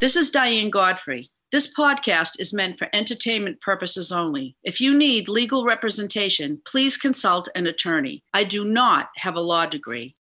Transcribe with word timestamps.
This 0.00 0.14
is 0.14 0.30
Diane 0.30 0.70
Godfrey. 0.70 1.28
This 1.50 1.74
podcast 1.74 2.38
is 2.38 2.54
meant 2.54 2.78
for 2.78 2.88
entertainment 2.92 3.60
purposes 3.60 4.12
only. 4.12 4.54
If 4.62 4.80
you 4.80 4.96
need 4.96 5.28
legal 5.28 5.64
representation, 5.64 6.62
please 6.64 6.96
consult 6.96 7.48
an 7.56 7.66
attorney. 7.66 8.22
I 8.32 8.44
do 8.44 8.64
not 8.64 9.08
have 9.16 9.34
a 9.34 9.40
law 9.40 9.66
degree. 9.66 10.14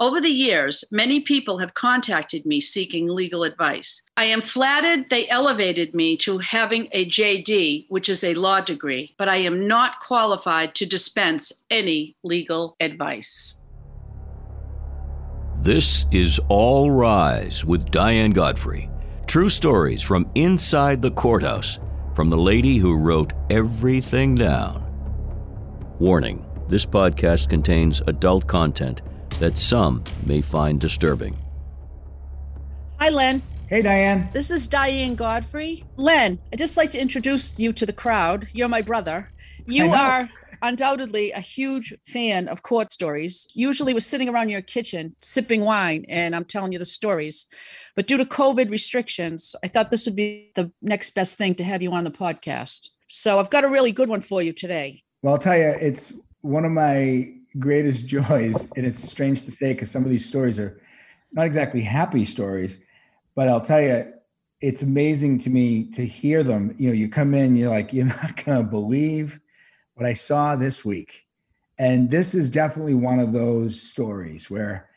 Over 0.00 0.20
the 0.20 0.30
years, 0.30 0.82
many 0.90 1.20
people 1.20 1.58
have 1.58 1.74
contacted 1.74 2.44
me 2.44 2.58
seeking 2.58 3.06
legal 3.06 3.44
advice. 3.44 4.02
I 4.16 4.24
am 4.24 4.42
flattered 4.42 5.10
they 5.10 5.28
elevated 5.28 5.94
me 5.94 6.16
to 6.16 6.38
having 6.38 6.88
a 6.90 7.08
JD, 7.08 7.86
which 7.88 8.08
is 8.08 8.24
a 8.24 8.34
law 8.34 8.60
degree, 8.60 9.14
but 9.16 9.28
I 9.28 9.36
am 9.36 9.68
not 9.68 10.00
qualified 10.00 10.74
to 10.74 10.86
dispense 10.86 11.52
any 11.70 12.16
legal 12.24 12.74
advice. 12.80 13.54
This 15.60 16.06
is 16.10 16.40
All 16.48 16.90
Rise 16.90 17.64
with 17.64 17.92
Diane 17.92 18.32
Godfrey. 18.32 18.89
True 19.30 19.48
stories 19.48 20.02
from 20.02 20.28
inside 20.34 21.00
the 21.00 21.12
courthouse 21.12 21.78
from 22.14 22.30
the 22.30 22.36
lady 22.36 22.78
who 22.78 22.96
wrote 22.96 23.32
everything 23.48 24.34
down. 24.34 24.82
Warning 26.00 26.44
this 26.66 26.84
podcast 26.84 27.48
contains 27.48 28.02
adult 28.08 28.48
content 28.48 29.02
that 29.38 29.56
some 29.56 30.02
may 30.26 30.40
find 30.40 30.80
disturbing. 30.80 31.38
Hi, 32.98 33.10
Len. 33.10 33.40
Hey, 33.68 33.82
Diane. 33.82 34.28
This 34.32 34.50
is 34.50 34.66
Diane 34.66 35.14
Godfrey. 35.14 35.84
Len, 35.96 36.40
I'd 36.52 36.58
just 36.58 36.76
like 36.76 36.90
to 36.90 37.00
introduce 37.00 37.56
you 37.56 37.72
to 37.74 37.86
the 37.86 37.92
crowd. 37.92 38.48
You're 38.52 38.68
my 38.68 38.82
brother. 38.82 39.30
You 39.64 39.90
are 39.90 40.28
undoubtedly 40.62 41.32
a 41.32 41.40
huge 41.40 41.94
fan 42.06 42.48
of 42.48 42.62
court 42.62 42.92
stories. 42.92 43.46
Usually, 43.54 43.94
we're 43.94 44.00
sitting 44.00 44.28
around 44.28 44.48
your 44.48 44.62
kitchen 44.62 45.16
sipping 45.22 45.62
wine, 45.62 46.04
and 46.08 46.34
I'm 46.34 46.44
telling 46.44 46.72
you 46.72 46.78
the 46.78 46.84
stories. 46.84 47.46
But 47.96 48.06
due 48.06 48.16
to 48.16 48.24
COVID 48.24 48.70
restrictions, 48.70 49.54
I 49.64 49.68
thought 49.68 49.90
this 49.90 50.06
would 50.06 50.16
be 50.16 50.52
the 50.54 50.70
next 50.82 51.10
best 51.10 51.36
thing 51.36 51.54
to 51.56 51.64
have 51.64 51.82
you 51.82 51.92
on 51.92 52.04
the 52.04 52.10
podcast. 52.10 52.90
So 53.08 53.38
I've 53.38 53.50
got 53.50 53.64
a 53.64 53.68
really 53.68 53.92
good 53.92 54.08
one 54.08 54.20
for 54.20 54.42
you 54.42 54.52
today. 54.52 55.02
Well, 55.22 55.34
I'll 55.34 55.40
tell 55.40 55.56
you, 55.56 55.74
it's 55.80 56.12
one 56.42 56.64
of 56.64 56.72
my 56.72 57.32
greatest 57.58 58.06
joys, 58.16 58.66
and 58.76 58.86
it's 58.86 59.00
strange 59.00 59.42
to 59.42 59.50
say 59.50 59.72
because 59.72 59.90
some 59.90 60.04
of 60.04 60.10
these 60.10 60.26
stories 60.26 60.58
are 60.58 60.80
not 61.32 61.46
exactly 61.46 61.80
happy 61.80 62.24
stories, 62.24 62.78
but 63.34 63.48
I'll 63.48 63.60
tell 63.60 63.80
you, 63.80 64.12
it's 64.60 64.82
amazing 64.82 65.38
to 65.38 65.50
me 65.50 65.84
to 65.92 66.04
hear 66.04 66.42
them. 66.42 66.74
You 66.78 66.88
know, 66.88 66.94
you 66.94 67.08
come 67.08 67.34
in, 67.34 67.56
you're 67.56 67.70
like, 67.70 67.92
you're 67.92 68.06
not 68.06 68.44
going 68.44 68.58
to 68.58 68.64
believe 68.64 69.40
what 70.00 70.08
I 70.08 70.14
saw 70.14 70.56
this 70.56 70.82
week. 70.82 71.26
And 71.78 72.10
this 72.10 72.34
is 72.34 72.48
definitely 72.48 72.94
one 72.94 73.20
of 73.20 73.34
those 73.34 73.80
stories 73.80 74.50
where, 74.50 74.88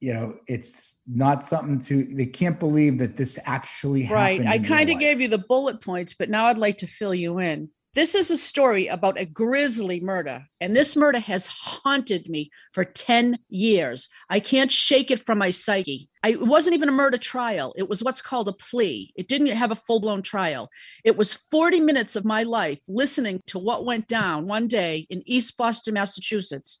you 0.00 0.12
know, 0.12 0.36
it's 0.46 0.96
not 1.06 1.42
something 1.42 1.78
to, 1.80 2.14
they 2.14 2.26
can't 2.26 2.60
believe 2.60 2.98
that 2.98 3.16
this 3.16 3.38
actually 3.44 4.08
right. 4.08 4.32
happened. 4.32 4.48
Right. 4.50 4.60
I 4.60 4.68
kind 4.68 4.90
of 4.90 4.98
gave 4.98 5.22
you 5.22 5.28
the 5.28 5.38
bullet 5.38 5.80
points, 5.80 6.12
but 6.12 6.28
now 6.28 6.46
I'd 6.46 6.58
like 6.58 6.78
to 6.78 6.86
fill 6.86 7.14
you 7.14 7.38
in. 7.38 7.70
This 7.94 8.14
is 8.14 8.30
a 8.30 8.38
story 8.38 8.86
about 8.86 9.20
a 9.20 9.26
grisly 9.26 10.00
murder, 10.00 10.46
and 10.62 10.74
this 10.74 10.96
murder 10.96 11.18
has 11.18 11.46
haunted 11.46 12.26
me 12.26 12.50
for 12.72 12.86
10 12.86 13.38
years. 13.50 14.08
I 14.30 14.40
can't 14.40 14.72
shake 14.72 15.10
it 15.10 15.20
from 15.20 15.36
my 15.36 15.50
psyche. 15.50 16.08
I, 16.22 16.30
it 16.30 16.46
wasn't 16.46 16.72
even 16.72 16.88
a 16.88 16.92
murder 16.92 17.18
trial, 17.18 17.74
it 17.76 17.90
was 17.90 18.02
what's 18.02 18.22
called 18.22 18.48
a 18.48 18.54
plea. 18.54 19.12
It 19.14 19.28
didn't 19.28 19.48
have 19.48 19.70
a 19.70 19.76
full 19.76 20.00
blown 20.00 20.22
trial. 20.22 20.70
It 21.04 21.18
was 21.18 21.34
40 21.34 21.80
minutes 21.80 22.16
of 22.16 22.24
my 22.24 22.44
life 22.44 22.78
listening 22.88 23.42
to 23.48 23.58
what 23.58 23.84
went 23.84 24.08
down 24.08 24.46
one 24.46 24.68
day 24.68 25.06
in 25.10 25.22
East 25.26 25.58
Boston, 25.58 25.92
Massachusetts. 25.92 26.78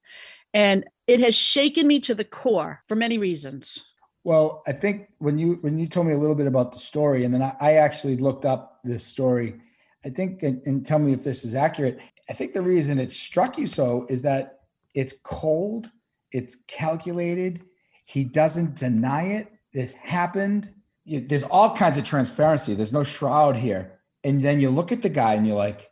And 0.54 0.86
it 1.06 1.20
has 1.20 1.34
shaken 1.34 1.86
me 1.86 2.00
to 2.00 2.14
the 2.14 2.24
core 2.24 2.80
for 2.88 2.96
many 2.96 3.18
reasons. 3.18 3.84
Well, 4.24 4.62
I 4.66 4.72
think 4.72 5.08
when 5.18 5.36
you 5.36 5.58
when 5.60 5.78
you 5.78 5.88
told 5.88 6.06
me 6.06 6.14
a 6.14 6.18
little 6.18 6.36
bit 6.36 6.46
about 6.46 6.72
the 6.72 6.78
story, 6.78 7.24
and 7.24 7.34
then 7.34 7.42
I, 7.42 7.54
I 7.60 7.72
actually 7.74 8.16
looked 8.16 8.46
up 8.46 8.78
this 8.82 9.04
story 9.04 9.60
I 10.04 10.10
think, 10.10 10.42
and, 10.42 10.60
and 10.66 10.84
tell 10.84 10.98
me 10.98 11.12
if 11.12 11.24
this 11.24 11.44
is 11.44 11.54
accurate. 11.54 12.00
I 12.28 12.32
think 12.32 12.52
the 12.52 12.62
reason 12.62 12.98
it 12.98 13.12
struck 13.12 13.58
you 13.58 13.66
so 13.66 14.06
is 14.08 14.22
that 14.22 14.60
it's 14.94 15.14
cold, 15.22 15.90
it's 16.32 16.56
calculated. 16.66 17.64
He 18.06 18.24
doesn't 18.24 18.76
deny 18.76 19.24
it. 19.24 19.52
This 19.72 19.92
happened. 19.92 20.72
There's 21.06 21.42
all 21.44 21.74
kinds 21.74 21.96
of 21.96 22.04
transparency. 22.04 22.74
There's 22.74 22.92
no 22.92 23.04
shroud 23.04 23.56
here. 23.56 24.00
And 24.24 24.42
then 24.42 24.60
you 24.60 24.70
look 24.70 24.92
at 24.92 25.02
the 25.02 25.08
guy 25.08 25.34
and 25.34 25.46
you're 25.46 25.56
like, 25.56 25.90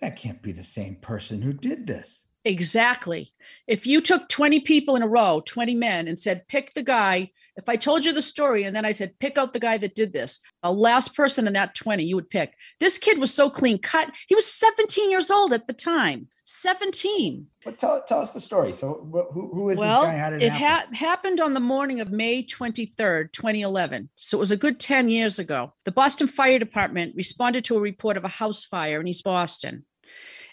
that 0.00 0.16
can't 0.16 0.42
be 0.42 0.52
the 0.52 0.64
same 0.64 0.96
person 0.96 1.40
who 1.40 1.52
did 1.52 1.86
this. 1.86 2.26
Exactly. 2.44 3.32
If 3.68 3.86
you 3.86 4.00
took 4.00 4.28
20 4.28 4.60
people 4.60 4.96
in 4.96 5.02
a 5.02 5.08
row, 5.08 5.42
20 5.44 5.74
men, 5.74 6.08
and 6.08 6.18
said, 6.18 6.48
pick 6.48 6.74
the 6.74 6.82
guy, 6.82 7.30
if 7.56 7.68
I 7.68 7.76
told 7.76 8.04
you 8.04 8.12
the 8.12 8.22
story 8.22 8.64
and 8.64 8.74
then 8.74 8.84
I 8.84 8.92
said, 8.92 9.18
pick 9.18 9.38
out 9.38 9.52
the 9.52 9.60
guy 9.60 9.76
that 9.78 9.94
did 9.94 10.12
this, 10.12 10.40
the 10.62 10.72
last 10.72 11.14
person 11.14 11.46
in 11.46 11.52
that 11.52 11.74
20 11.74 12.02
you 12.02 12.16
would 12.16 12.30
pick. 12.30 12.54
This 12.80 12.98
kid 12.98 13.18
was 13.18 13.32
so 13.32 13.50
clean 13.50 13.78
cut. 13.78 14.10
He 14.26 14.34
was 14.34 14.50
17 14.50 15.10
years 15.10 15.30
old 15.30 15.52
at 15.52 15.66
the 15.66 15.72
time. 15.72 16.28
17. 16.44 17.46
But 17.64 17.78
tell, 17.78 18.02
tell 18.02 18.20
us 18.20 18.30
the 18.30 18.40
story. 18.40 18.72
So, 18.72 19.06
who, 19.32 19.50
who 19.54 19.70
is 19.70 19.78
well, 19.78 20.00
this 20.00 20.08
guy? 20.08 20.16
How 20.16 20.30
did 20.30 20.42
it, 20.42 20.46
it 20.46 20.52
ha- 20.52 20.86
happened 20.92 21.40
on 21.40 21.54
the 21.54 21.60
morning 21.60 22.00
of 22.00 22.10
May 22.10 22.42
23rd, 22.42 23.32
2011. 23.32 24.08
So, 24.16 24.38
it 24.38 24.40
was 24.40 24.50
a 24.50 24.56
good 24.56 24.80
10 24.80 25.08
years 25.08 25.38
ago. 25.38 25.72
The 25.84 25.92
Boston 25.92 26.26
Fire 26.26 26.58
Department 26.58 27.14
responded 27.14 27.64
to 27.66 27.76
a 27.76 27.80
report 27.80 28.16
of 28.16 28.24
a 28.24 28.28
house 28.28 28.64
fire 28.64 29.00
in 29.00 29.06
East 29.06 29.22
Boston 29.22 29.84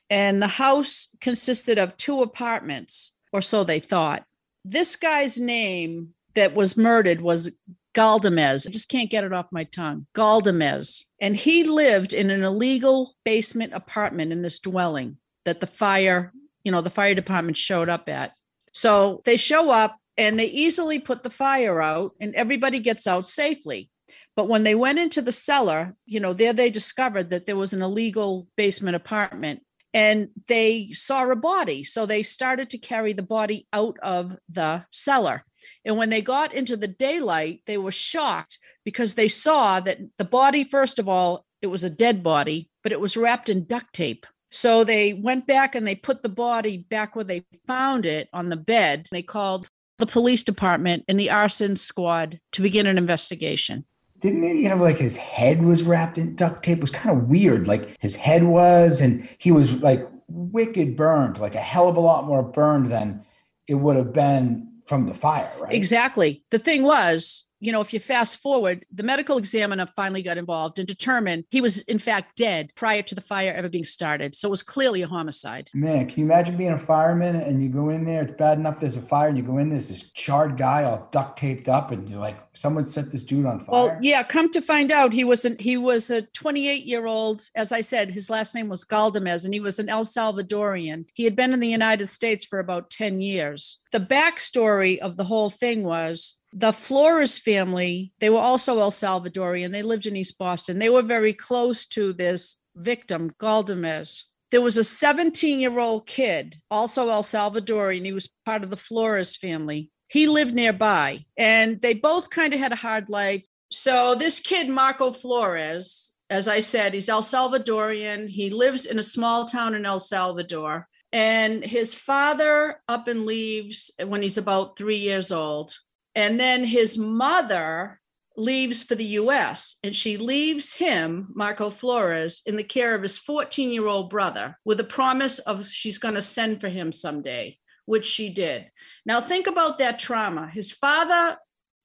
and 0.09 0.41
the 0.41 0.47
house 0.47 1.15
consisted 1.21 1.77
of 1.77 1.97
two 1.97 2.21
apartments, 2.21 3.17
or 3.31 3.41
so 3.41 3.63
they 3.63 3.79
thought. 3.79 4.23
This 4.65 4.95
guy's 4.95 5.39
name 5.39 6.09
that 6.35 6.55
was 6.55 6.77
murdered 6.77 7.21
was 7.21 7.51
Galdamez. 7.95 8.67
I 8.67 8.71
just 8.71 8.89
can't 8.89 9.09
get 9.09 9.23
it 9.23 9.33
off 9.33 9.47
my 9.51 9.63
tongue. 9.63 10.07
Galdamez. 10.15 11.03
And 11.19 11.35
he 11.35 11.63
lived 11.63 12.13
in 12.13 12.29
an 12.29 12.43
illegal 12.43 13.15
basement 13.23 13.73
apartment 13.73 14.31
in 14.31 14.41
this 14.41 14.59
dwelling 14.59 15.17
that 15.45 15.59
the 15.59 15.67
fire, 15.67 16.31
you 16.63 16.71
know, 16.71 16.81
the 16.81 16.89
fire 16.89 17.15
department 17.15 17.57
showed 17.57 17.89
up 17.89 18.07
at. 18.09 18.33
So 18.73 19.21
they 19.25 19.37
show 19.37 19.71
up 19.71 19.97
and 20.17 20.39
they 20.39 20.45
easily 20.45 20.99
put 20.99 21.23
the 21.23 21.29
fire 21.29 21.81
out 21.81 22.13
and 22.19 22.35
everybody 22.35 22.79
gets 22.79 23.07
out 23.07 23.27
safely. 23.27 23.89
But 24.35 24.47
when 24.47 24.63
they 24.63 24.75
went 24.75 24.99
into 24.99 25.21
the 25.21 25.31
cellar, 25.31 25.95
you 26.05 26.19
know, 26.19 26.33
there 26.33 26.53
they 26.53 26.69
discovered 26.69 27.29
that 27.31 27.45
there 27.45 27.57
was 27.57 27.73
an 27.73 27.81
illegal 27.81 28.47
basement 28.55 28.95
apartment 28.95 29.63
and 29.93 30.29
they 30.47 30.89
saw 30.91 31.29
a 31.29 31.35
body. 31.35 31.83
So 31.83 32.05
they 32.05 32.23
started 32.23 32.69
to 32.69 32.77
carry 32.77 33.13
the 33.13 33.23
body 33.23 33.67
out 33.73 33.97
of 34.01 34.37
the 34.47 34.85
cellar. 34.91 35.45
And 35.83 35.97
when 35.97 36.09
they 36.09 36.21
got 36.21 36.53
into 36.53 36.77
the 36.77 36.87
daylight, 36.87 37.61
they 37.65 37.77
were 37.77 37.91
shocked 37.91 38.59
because 38.85 39.15
they 39.15 39.27
saw 39.27 39.79
that 39.79 39.99
the 40.17 40.25
body, 40.25 40.63
first 40.63 40.99
of 40.99 41.09
all, 41.09 41.45
it 41.61 41.67
was 41.67 41.83
a 41.83 41.89
dead 41.89 42.23
body, 42.23 42.69
but 42.83 42.91
it 42.91 42.99
was 42.99 43.17
wrapped 43.17 43.49
in 43.49 43.65
duct 43.65 43.93
tape. 43.93 44.25
So 44.51 44.83
they 44.83 45.13
went 45.13 45.45
back 45.45 45.75
and 45.75 45.85
they 45.85 45.95
put 45.95 46.23
the 46.23 46.29
body 46.29 46.77
back 46.77 47.15
where 47.15 47.25
they 47.25 47.45
found 47.67 48.05
it 48.05 48.29
on 48.33 48.49
the 48.49 48.57
bed. 48.57 49.07
They 49.11 49.21
called 49.21 49.69
the 49.97 50.07
police 50.07 50.43
department 50.43 51.03
and 51.07 51.19
the 51.19 51.29
arson 51.29 51.75
squad 51.75 52.39
to 52.53 52.61
begin 52.61 52.87
an 52.87 52.97
investigation 52.97 53.85
didn't 54.19 54.43
he 54.43 54.63
have 54.65 54.81
like 54.81 54.97
his 54.97 55.15
head 55.17 55.63
was 55.63 55.83
wrapped 55.83 56.17
in 56.17 56.35
duct 56.35 56.63
tape? 56.63 56.77
It 56.77 56.81
was 56.81 56.91
kind 56.91 57.17
of 57.17 57.27
weird. 57.27 57.67
Like 57.67 57.95
his 57.99 58.15
head 58.15 58.43
was, 58.43 59.01
and 59.01 59.27
he 59.37 59.51
was 59.51 59.73
like 59.73 60.07
wicked 60.27 60.95
burned, 60.95 61.39
like 61.39 61.55
a 61.55 61.61
hell 61.61 61.87
of 61.87 61.97
a 61.97 62.01
lot 62.01 62.25
more 62.25 62.43
burned 62.43 62.91
than 62.91 63.23
it 63.67 63.75
would 63.75 63.95
have 63.95 64.13
been 64.13 64.67
from 64.85 65.07
the 65.07 65.13
fire, 65.13 65.51
right? 65.59 65.73
Exactly. 65.73 66.43
The 66.49 66.59
thing 66.59 66.83
was, 66.83 67.47
you 67.59 67.71
know, 67.71 67.81
if 67.81 67.93
you 67.93 67.99
fast 67.99 68.39
forward, 68.39 68.85
the 68.93 69.03
medical 69.03 69.37
examiner 69.37 69.85
finally 69.85 70.21
got 70.21 70.37
involved 70.37 70.79
and 70.79 70.87
determined 70.87 71.45
he 71.49 71.61
was, 71.61 71.79
in 71.81 71.99
fact, 71.99 72.37
dead 72.37 72.71
prior 72.75 73.01
to 73.03 73.15
the 73.15 73.21
fire 73.21 73.53
ever 73.53 73.69
being 73.69 73.83
started. 73.83 74.35
So 74.35 74.47
it 74.47 74.51
was 74.51 74.63
clearly 74.63 75.01
a 75.01 75.07
homicide. 75.07 75.69
Man, 75.73 76.07
can 76.07 76.19
you 76.19 76.25
imagine 76.25 76.57
being 76.57 76.71
a 76.71 76.77
fireman 76.77 77.35
and 77.35 77.61
you 77.61 77.69
go 77.69 77.89
in 77.89 78.05
there? 78.05 78.23
It's 78.23 78.31
bad 78.37 78.57
enough 78.57 78.79
there's 78.79 78.95
a 78.95 79.01
fire, 79.01 79.29
and 79.29 79.37
you 79.37 79.43
go 79.43 79.57
in, 79.57 79.69
there's 79.69 79.89
this 79.89 80.11
charred 80.11 80.57
guy 80.57 80.83
all 80.83 81.07
duct 81.11 81.37
taped 81.37 81.69
up, 81.69 81.91
and 81.91 82.09
like, 82.19 82.37
someone 82.53 82.85
set 82.85 83.11
this 83.11 83.23
dude 83.23 83.45
on 83.45 83.59
fire. 83.59 83.67
Well, 83.71 83.97
yeah, 84.01 84.23
come 84.23 84.49
to 84.51 84.61
find 84.61 84.91
out, 84.91 85.13
he 85.13 85.23
was 85.23 85.45
an, 85.45 85.57
he 85.59 85.77
was 85.77 86.09
a 86.09 86.23
28 86.23 86.85
year 86.85 87.05
old. 87.05 87.49
As 87.55 87.71
I 87.71 87.81
said, 87.81 88.11
his 88.11 88.29
last 88.29 88.55
name 88.55 88.69
was 88.69 88.85
Galdamez, 88.85 89.45
and 89.45 89.53
he 89.53 89.59
was 89.59 89.79
an 89.79 89.89
El 89.89 90.03
Salvadorian. 90.03 91.05
He 91.13 91.23
had 91.23 91.35
been 91.35 91.53
in 91.53 91.59
the 91.59 91.67
United 91.67 92.07
States 92.07 92.45
for 92.45 92.59
about 92.59 92.89
10 92.89 93.21
years. 93.21 93.79
The 93.91 93.99
backstory 93.99 94.99
of 94.99 95.17
the 95.17 95.23
whole 95.25 95.49
thing 95.49 95.83
was 95.83 96.35
the 96.51 96.73
Flores 96.73 97.37
family, 97.37 98.11
they 98.19 98.29
were 98.29 98.39
also 98.39 98.79
El 98.79 98.91
Salvadorian. 98.91 99.71
They 99.71 99.83
lived 99.83 100.05
in 100.05 100.15
East 100.15 100.37
Boston. 100.37 100.79
They 100.79 100.89
were 100.89 101.01
very 101.01 101.33
close 101.33 101.85
to 101.87 102.13
this 102.13 102.57
victim, 102.75 103.31
Galdamez. 103.39 104.23
There 104.51 104.61
was 104.61 104.77
a 104.77 104.83
17 104.83 105.59
year 105.59 105.77
old 105.79 106.07
kid, 106.07 106.55
also 106.71 107.09
El 107.09 107.23
Salvadorian. 107.23 108.05
He 108.05 108.13
was 108.13 108.29
part 108.45 108.63
of 108.63 108.69
the 108.69 108.77
Flores 108.77 109.35
family. 109.35 109.91
He 110.07 110.27
lived 110.27 110.55
nearby, 110.55 111.25
and 111.37 111.79
they 111.81 111.93
both 111.93 112.31
kind 112.31 112.53
of 112.53 112.59
had 112.59 112.71
a 112.71 112.77
hard 112.77 113.09
life. 113.09 113.45
So, 113.71 114.15
this 114.15 114.39
kid, 114.39 114.67
Marco 114.67 115.11
Flores, 115.11 116.17
as 116.31 116.47
I 116.47 116.61
said, 116.61 116.95
he's 116.95 117.09
El 117.09 117.21
Salvadorian. 117.21 118.27
He 118.27 118.49
lives 118.49 118.87
in 118.87 118.97
a 118.97 119.03
small 119.03 119.45
town 119.45 119.75
in 119.75 119.85
El 119.85 119.99
Salvador. 119.99 120.87
And 121.11 121.63
his 121.63 121.93
father 121.93 122.81
up 122.87 123.07
and 123.07 123.25
leaves 123.25 123.91
when 124.05 124.21
he's 124.21 124.37
about 124.37 124.77
three 124.77 124.97
years 124.97 125.31
old. 125.31 125.73
And 126.19 126.37
then 126.37 126.65
his 126.65 126.97
mother 126.97 127.97
leaves 128.35 128.83
for 128.83 128.95
the 128.95 129.15
US 129.21 129.77
and 129.85 129.95
she 129.95 130.17
leaves 130.17 130.73
him, 130.73 131.29
Marco 131.33 131.69
Flores, 131.69 132.41
in 132.45 132.57
the 132.57 132.63
care 132.63 132.93
of 132.93 133.01
his 133.01 133.17
14 133.17 133.71
year 133.71 133.87
old 133.87 134.09
brother 134.09 134.57
with 134.65 134.81
a 134.81 134.83
promise 134.83 135.39
of 135.39 135.65
she's 135.65 135.97
going 135.97 136.15
to 136.15 136.21
send 136.21 136.59
for 136.59 136.67
him 136.67 136.91
someday, 136.91 137.57
which 137.85 138.05
she 138.05 138.33
did. 138.33 138.69
Now, 139.05 139.21
think 139.21 139.47
about 139.47 139.77
that 139.77 139.97
trauma. 139.97 140.49
His 140.49 140.73
father, 140.73 141.37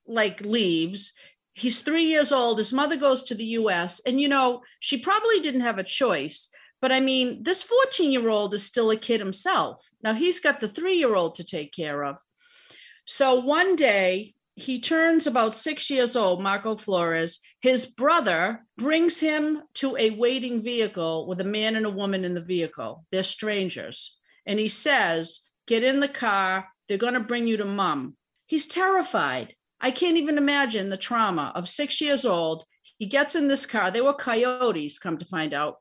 like, 0.05 0.41
leaves. 0.41 1.13
He's 1.53 1.81
three 1.81 2.07
years 2.07 2.33
old. 2.33 2.59
His 2.59 2.73
mother 2.73 2.97
goes 2.97 3.23
to 3.25 3.37
the 3.37 3.55
US. 3.61 4.01
And, 4.01 4.21
you 4.21 4.27
know, 4.27 4.63
she 4.81 4.99
probably 4.99 5.39
didn't 5.39 5.61
have 5.61 5.79
a 5.79 5.85
choice. 5.85 6.51
But 6.83 6.91
I 6.91 6.99
mean, 6.99 7.45
this 7.45 7.63
14 7.63 8.11
year 8.11 8.29
old 8.29 8.53
is 8.53 8.65
still 8.65 8.91
a 8.91 8.97
kid 8.97 9.21
himself. 9.21 9.89
Now 10.03 10.15
he's 10.15 10.41
got 10.41 10.61
the 10.61 10.69
three 10.69 10.97
year 10.97 11.15
old 11.15 11.37
to 11.37 11.45
take 11.45 11.73
care 11.73 12.05
of. 12.05 12.17
So 13.05 13.41
one 13.41 13.77
day, 13.77 14.35
he 14.57 14.81
turns 14.81 15.27
about 15.27 15.57
six 15.57 15.91
years 15.91 16.15
old, 16.15 16.41
Marco 16.41 16.77
Flores. 16.77 17.41
His 17.61 17.87
brother 17.87 18.65
brings 18.79 19.19
him 19.19 19.63
to 19.75 19.97
a 19.97 20.11
waiting 20.11 20.63
vehicle 20.63 21.27
with 21.27 21.41
a 21.41 21.45
man 21.45 21.75
and 21.75 21.87
a 21.87 21.91
woman 21.91 22.25
in 22.25 22.35
the 22.35 22.41
vehicle. 22.41 23.05
They're 23.11 23.25
strangers. 23.25 24.17
And 24.47 24.59
he 24.59 24.69
says, 24.69 25.41
Get 25.67 25.83
in 25.83 26.01
the 26.01 26.09
car. 26.09 26.69
They're 26.89 26.99
going 26.99 27.15
to 27.15 27.21
bring 27.21 27.47
you 27.47 27.57
to 27.57 27.65
mom. 27.65 28.17
He's 28.47 28.67
terrified. 28.67 29.55
I 29.81 29.91
can't 29.91 30.19
even 30.19 30.39
imagine 30.39 30.91
the 30.91 30.97
trauma 30.97 31.53
of 31.55 31.69
six 31.69 32.01
years 32.01 32.25
old. 32.25 32.65
He 32.99 33.07
gets 33.07 33.35
in 33.35 33.49
this 33.49 33.67
car. 33.67 33.91
They 33.91 34.03
were 34.03 34.15
coyotes, 34.15 34.99
come 34.99 35.19
to 35.19 35.25
find 35.25 35.53
out. 35.53 35.77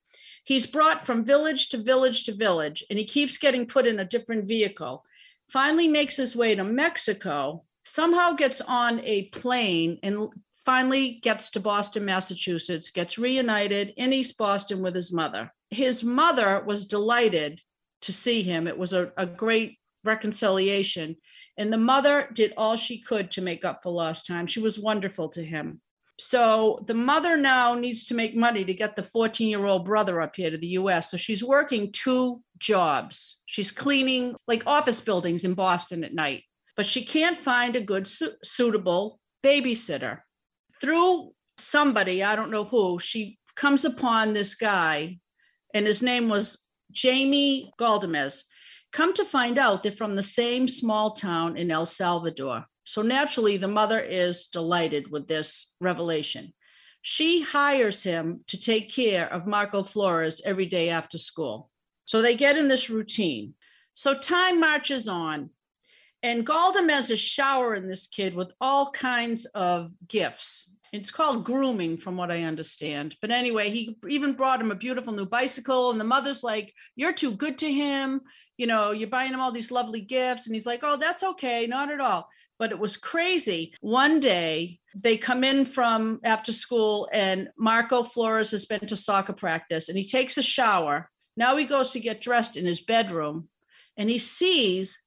He's 0.45 0.65
brought 0.65 1.05
from 1.05 1.23
village 1.23 1.69
to 1.69 1.77
village 1.77 2.23
to 2.25 2.35
village, 2.35 2.83
and 2.89 2.97
he 2.97 3.05
keeps 3.05 3.37
getting 3.37 3.65
put 3.65 3.85
in 3.85 3.99
a 3.99 4.05
different 4.05 4.47
vehicle. 4.47 5.05
Finally, 5.49 5.87
makes 5.87 6.17
his 6.17 6.35
way 6.35 6.55
to 6.55 6.63
Mexico, 6.63 7.63
somehow 7.83 8.33
gets 8.33 8.61
on 8.61 8.99
a 9.01 9.29
plane 9.29 9.99
and 10.03 10.29
finally 10.65 11.19
gets 11.21 11.51
to 11.51 11.59
Boston, 11.59 12.05
Massachusetts, 12.05 12.91
gets 12.91 13.17
reunited 13.17 13.93
in 13.97 14.13
East 14.13 14.37
Boston 14.37 14.81
with 14.81 14.95
his 14.95 15.11
mother. 15.11 15.51
His 15.69 16.03
mother 16.03 16.63
was 16.65 16.85
delighted 16.85 17.61
to 18.01 18.13
see 18.13 18.43
him. 18.43 18.67
It 18.67 18.77
was 18.77 18.93
a, 18.93 19.11
a 19.17 19.25
great 19.25 19.77
reconciliation. 20.03 21.17
And 21.57 21.71
the 21.71 21.77
mother 21.77 22.29
did 22.33 22.53
all 22.57 22.75
she 22.75 23.01
could 23.01 23.31
to 23.31 23.41
make 23.41 23.65
up 23.65 23.81
for 23.83 23.91
lost 23.91 24.25
time. 24.25 24.47
She 24.47 24.59
was 24.59 24.79
wonderful 24.79 25.29
to 25.29 25.43
him. 25.43 25.81
So 26.19 26.83
the 26.85 26.93
mother 26.93 27.37
now 27.37 27.73
needs 27.73 28.05
to 28.05 28.13
make 28.13 28.35
money 28.35 28.63
to 28.63 28.73
get 28.73 28.95
the 28.95 29.03
14 29.03 29.49
year 29.49 29.65
old 29.65 29.85
brother 29.85 30.21
up 30.21 30.35
here 30.35 30.51
to 30.51 30.57
the 30.57 30.67
US. 30.79 31.09
So 31.09 31.17
she's 31.17 31.43
working 31.43 31.91
two 31.91 32.41
jobs. 32.59 33.37
She's 33.45 33.71
cleaning 33.71 34.35
like 34.47 34.67
office 34.67 35.01
buildings 35.01 35.43
in 35.43 35.53
Boston 35.53 36.03
at 36.03 36.13
night 36.13 36.43
but 36.75 36.85
she 36.85 37.03
can't 37.03 37.37
find 37.37 37.75
a 37.75 37.81
good 37.81 38.07
su- 38.07 38.33
suitable 38.43 39.19
babysitter. 39.43 40.21
Through 40.81 41.31
somebody, 41.57 42.23
I 42.23 42.35
don't 42.35 42.51
know 42.51 42.65
who, 42.65 42.99
she 42.99 43.37
comes 43.55 43.85
upon 43.85 44.33
this 44.33 44.55
guy, 44.55 45.19
and 45.73 45.85
his 45.85 46.01
name 46.01 46.29
was 46.29 46.57
Jamie 46.91 47.71
Galdamez. 47.79 48.43
Come 48.91 49.13
to 49.13 49.25
find 49.25 49.57
out, 49.57 49.83
they're 49.83 49.91
from 49.91 50.15
the 50.15 50.23
same 50.23 50.67
small 50.67 51.11
town 51.11 51.57
in 51.57 51.71
El 51.71 51.85
Salvador. 51.85 52.65
So 52.83 53.01
naturally, 53.01 53.57
the 53.57 53.67
mother 53.67 53.99
is 53.99 54.47
delighted 54.47 55.09
with 55.09 55.27
this 55.27 55.71
revelation. 55.79 56.53
She 57.01 57.41
hires 57.41 58.03
him 58.03 58.41
to 58.47 58.59
take 58.59 58.93
care 58.93 59.31
of 59.31 59.47
Marco 59.47 59.83
Flores 59.83 60.41
every 60.45 60.65
day 60.65 60.89
after 60.89 61.17
school. 61.17 61.69
So 62.05 62.21
they 62.21 62.35
get 62.35 62.57
in 62.57 62.67
this 62.67 62.89
routine. 62.89 63.55
So 63.93 64.17
time 64.17 64.59
marches 64.59 65.07
on 65.07 65.49
and 66.23 66.47
Galdamez 66.47 67.11
is 67.11 67.19
showering 67.19 67.87
this 67.87 68.07
kid 68.07 68.33
with 68.33 68.49
all 68.61 68.89
kinds 68.91 69.45
of 69.47 69.91
gifts. 70.07 70.73
It's 70.93 71.11
called 71.11 71.43
grooming, 71.43 71.97
from 71.97 72.15
what 72.15 72.31
I 72.31 72.43
understand. 72.43 73.17
But 73.19 73.31
anyway, 73.31 73.71
he 73.71 73.97
even 74.07 74.33
brought 74.33 74.61
him 74.61 74.71
a 74.71 74.75
beautiful 74.75 75.11
new 75.11 75.25
bicycle. 75.25 75.91
And 75.91 75.99
the 75.99 76.05
mother's 76.05 76.43
like, 76.43 76.73
You're 76.95 77.13
too 77.13 77.31
good 77.31 77.59
to 77.59 77.71
him. 77.71 78.21
You 78.57 78.67
know, 78.67 78.91
you're 78.91 79.09
buying 79.09 79.33
him 79.33 79.41
all 79.41 79.51
these 79.51 79.71
lovely 79.71 79.99
gifts. 79.99 80.47
And 80.47 80.55
he's 80.55 80.65
like, 80.65 80.79
Oh, 80.83 80.95
that's 80.95 81.23
okay. 81.23 81.67
Not 81.67 81.91
at 81.91 81.99
all. 81.99 82.29
But 82.63 82.71
it 82.71 82.79
was 82.79 82.95
crazy. 82.95 83.73
One 83.81 84.21
day, 84.21 84.79
they 84.95 85.17
come 85.17 85.43
in 85.43 85.65
from 85.65 86.21
after 86.23 86.53
school, 86.53 87.09
and 87.11 87.49
Marco 87.57 88.03
Flores 88.03 88.51
has 88.51 88.63
been 88.63 88.87
to 88.87 88.95
soccer 88.95 89.33
practice 89.33 89.89
and 89.89 89.97
he 89.97 90.07
takes 90.07 90.37
a 90.37 90.41
shower. 90.41 91.09
Now 91.35 91.57
he 91.57 91.65
goes 91.65 91.89
to 91.89 91.99
get 91.99 92.21
dressed 92.21 92.55
in 92.55 92.65
his 92.65 92.79
bedroom 92.79 93.49
and 93.97 94.09
he 94.09 94.17
sees 94.17 94.97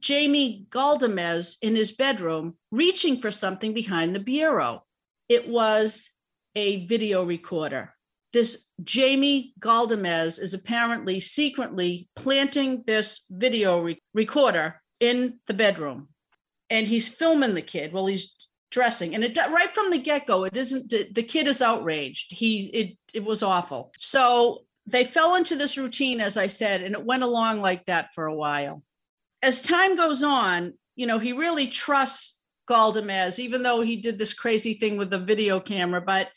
Jamie 0.00 0.64
Galdamez 0.70 1.56
in 1.60 1.76
his 1.76 1.92
bedroom 1.92 2.54
reaching 2.70 3.20
for 3.20 3.30
something 3.30 3.74
behind 3.74 4.14
the 4.14 4.18
bureau. 4.18 4.82
It 5.28 5.46
was 5.46 6.12
a 6.56 6.86
video 6.86 7.26
recorder. 7.26 7.92
This 8.32 8.68
Jamie 8.82 9.52
Galdamez 9.60 10.40
is 10.40 10.54
apparently 10.54 11.20
secretly 11.20 12.08
planting 12.16 12.84
this 12.86 13.26
video 13.28 13.82
re- 13.82 14.00
recorder 14.14 14.80
in 14.98 15.40
the 15.46 15.52
bedroom. 15.52 16.08
And 16.72 16.86
he's 16.86 17.08
filming 17.08 17.54
the 17.54 17.62
kid 17.62 17.92
while 17.92 18.06
he's 18.06 18.34
dressing. 18.70 19.14
And 19.14 19.22
it 19.22 19.36
right 19.36 19.72
from 19.74 19.90
the 19.90 19.98
get-go, 19.98 20.44
it 20.44 20.56
isn't 20.56 20.90
the 20.90 21.22
kid 21.22 21.46
is 21.46 21.62
outraged. 21.62 22.26
He 22.30 22.66
it 22.80 22.98
it 23.14 23.24
was 23.24 23.42
awful. 23.42 23.92
So 24.00 24.64
they 24.86 25.04
fell 25.04 25.36
into 25.36 25.54
this 25.54 25.76
routine, 25.76 26.20
as 26.20 26.36
I 26.36 26.48
said, 26.48 26.82
and 26.82 26.94
it 26.94 27.04
went 27.04 27.22
along 27.22 27.60
like 27.60 27.84
that 27.86 28.12
for 28.14 28.26
a 28.26 28.34
while 28.34 28.82
as 29.42 29.60
time 29.60 29.96
goes 29.96 30.22
on, 30.22 30.74
you 30.94 31.06
know, 31.06 31.18
he 31.18 31.32
really 31.32 31.66
trusts 31.66 32.40
Galdamez, 32.70 33.38
even 33.38 33.62
though 33.62 33.80
he 33.80 33.96
did 33.96 34.16
this 34.16 34.32
crazy 34.32 34.74
thing 34.74 34.96
with 34.96 35.10
the 35.10 35.18
video 35.18 35.58
camera. 35.58 36.00
But 36.00 36.28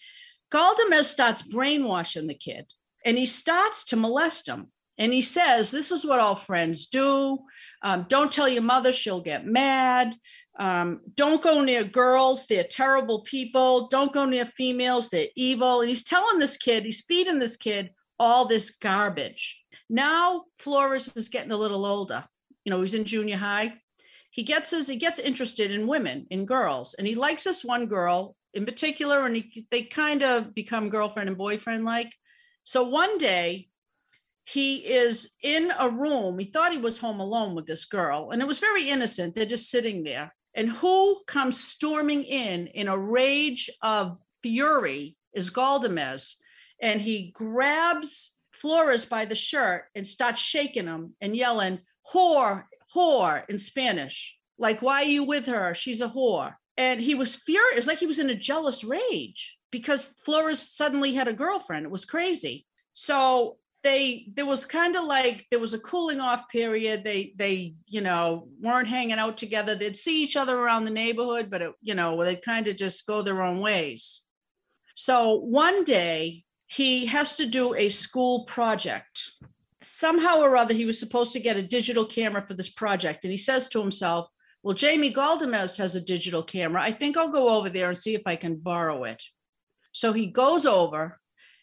Galdamez 0.52 1.06
starts 1.06 1.44
brainwashing 1.44 2.28
the 2.28 2.34
kid 2.34 2.66
and 3.06 3.18
he 3.18 3.26
starts 3.26 3.86
to 3.86 3.96
molest 3.96 4.50
him. 4.50 4.72
And 4.98 5.12
he 5.12 5.22
says, 5.22 5.72
This 5.72 5.92
is 5.92 6.06
what 6.06 6.20
all 6.20 6.36
friends 6.36 6.88
do. 6.88 7.40
Um, 7.82 8.06
don't 8.10 8.32
tell 8.32 8.48
your 8.48 8.62
mother, 8.62 8.94
she'll 8.94 9.22
get 9.22 9.46
mad. 9.46 10.16
Um, 10.58 11.02
don't 11.16 11.42
go 11.42 11.62
near 11.62 11.84
girls, 11.84 12.46
they're 12.48 12.64
terrible 12.64 13.22
people. 13.22 13.88
Don't 13.88 14.14
go 14.14 14.26
near 14.26 14.46
females, 14.46 15.10
they're 15.10 15.28
evil. 15.36 15.82
And 15.82 15.90
he's 15.90 16.04
telling 16.04 16.40
this 16.40 16.58
kid, 16.58 16.86
he's 16.86 17.02
feeding 17.02 17.40
this 17.40 17.58
kid 17.58 17.92
all 18.18 18.46
this 18.46 18.72
garbage. 18.72 19.60
Now 19.90 20.46
Flores 20.60 21.12
is 21.16 21.28
getting 21.28 21.52
a 21.52 21.58
little 21.58 21.86
older 21.86 22.24
you 22.66 22.72
know, 22.72 22.82
he's 22.82 22.96
in 22.96 23.06
junior 23.06 23.38
high. 23.38 23.76
He 24.32 24.44
gets 24.44 24.72
his, 24.72 24.88
he 24.88 24.98
gets 24.98 25.20
interested 25.20 25.72
in 25.72 25.88
women, 25.88 26.28
in 26.30 26.46
girls, 26.46 26.96
and 26.96 27.08
he 27.08 27.16
likes 27.16 27.46
this 27.46 27.64
one 27.64 27.86
girl 27.86 28.36
in 28.54 28.66
particular, 28.66 29.26
and 29.26 29.36
he, 29.36 29.66
they 29.72 29.84
kind 29.84 30.24
of 30.24 30.54
become 30.54 30.90
girlfriend 30.90 31.30
and 31.30 31.38
boyfriend 31.38 31.86
like. 31.86 32.12
So 32.64 32.84
one 32.84 33.18
day 33.18 33.70
he 34.46 34.78
is 34.78 35.34
in 35.42 35.72
a 35.78 35.90
room. 35.90 36.38
He 36.40 36.46
thought 36.46 36.72
he 36.72 36.78
was 36.78 37.00
home 37.00 37.20
alone 37.20 37.56
with 37.56 37.66
this 37.66 37.86
girl, 37.86 38.32
and 38.32 38.42
it 38.42 38.48
was 38.48 38.60
very 38.60 38.90
innocent. 38.90 39.36
They're 39.36 39.46
just 39.46 39.70
sitting 39.70 40.04
there. 40.04 40.34
And 40.56 40.70
who 40.70 41.20
comes 41.28 41.60
storming 41.60 42.24
in 42.24 42.68
in 42.68 42.88
a 42.88 42.98
rage 42.98 43.70
of 43.82 44.18
fury 44.42 45.18
is 45.34 45.52
Galdamez. 45.52 46.36
And 46.82 47.02
he 47.02 47.32
grabs 47.34 48.32
Flores 48.54 49.06
by 49.06 49.26
the 49.26 49.36
shirt 49.36 49.86
and 49.96 50.08
starts 50.08 50.40
shaking 50.40 50.88
him 50.88 51.16
and 51.20 51.36
yelling, 51.36 51.80
whore, 52.14 52.64
whore 52.96 53.44
in 53.50 53.60
Spanish. 53.60 54.38
Like, 54.58 54.82
why 54.82 55.02
are 55.02 55.06
you 55.06 55.24
with 55.24 55.48
her? 55.48 55.74
She's 55.74 56.02
a 56.02 56.08
whore. 56.08 56.54
And 56.78 57.02
he 57.02 57.16
was 57.16 57.36
furious, 57.36 57.88
like 57.88 58.00
he 58.00 58.08
was 58.08 58.20
in 58.20 58.30
a 58.30 58.36
jealous 58.36 58.84
rage 58.84 59.58
because 59.72 60.14
Flores 60.24 60.60
suddenly 60.60 61.14
had 61.14 61.28
a 61.28 61.34
girlfriend. 61.34 61.86
It 61.86 61.92
was 61.92 62.06
crazy. 62.06 62.66
So 62.94 63.58
they 63.86 64.26
there 64.34 64.48
was 64.48 64.66
kind 64.66 64.96
of 64.96 65.04
like 65.06 65.46
there 65.52 65.60
was 65.60 65.76
a 65.76 65.80
cooling 65.80 66.20
off 66.20 66.50
period. 66.50 67.04
They 67.04 67.34
they, 67.38 67.76
you 67.86 68.02
know, 68.02 68.50
weren't 68.60 68.88
hanging 68.88 69.20
out 69.20 69.38
together. 69.38 69.76
They'd 69.76 69.96
see 69.96 70.24
each 70.24 70.36
other 70.36 70.58
around 70.58 70.86
the 70.86 70.92
neighborhood, 70.92 71.52
but 71.52 71.62
it, 71.62 71.72
you 71.82 71.94
know, 71.94 72.22
they'd 72.24 72.42
kind 72.42 72.68
of 72.68 72.78
just 72.78 73.06
go 73.06 73.22
their 73.22 73.44
own 73.44 73.60
ways. 73.60 74.24
So 74.96 75.36
one 75.36 75.84
day 75.84 76.46
he 76.66 77.06
has 77.06 77.36
to 77.36 77.46
do 77.46 77.76
a 77.76 77.90
school 77.90 78.46
project 78.46 79.30
somehow 79.82 80.40
or 80.40 80.58
other 80.58 80.74
he 80.74 80.86
was 80.86 81.00
supposed 81.00 81.32
to 81.34 81.40
get 81.40 81.58
a 81.58 81.62
digital 81.62 82.06
camera 82.08 82.44
for 82.44 82.56
this 82.56 82.70
project 82.70 83.24
and 83.24 83.30
he 83.30 83.38
says 83.38 83.68
to 83.68 83.80
himself 83.80 84.28
well 84.64 84.74
jamie 84.74 85.14
galdamez 85.14 85.78
has 85.78 85.96
a 85.96 86.02
digital 86.02 86.42
camera 86.42 86.82
i 86.82 86.92
think 86.92 87.16
i'll 87.16 87.32
go 87.32 87.50
over 87.50 87.70
there 87.70 87.90
and 87.90 87.98
see 87.98 88.16
if 88.16 88.26
i 88.26 88.36
can 88.36 88.56
borrow 88.56 89.04
it 89.04 89.22
so 89.92 90.12
he 90.12 90.26
goes 90.26 90.66
over 90.66 91.20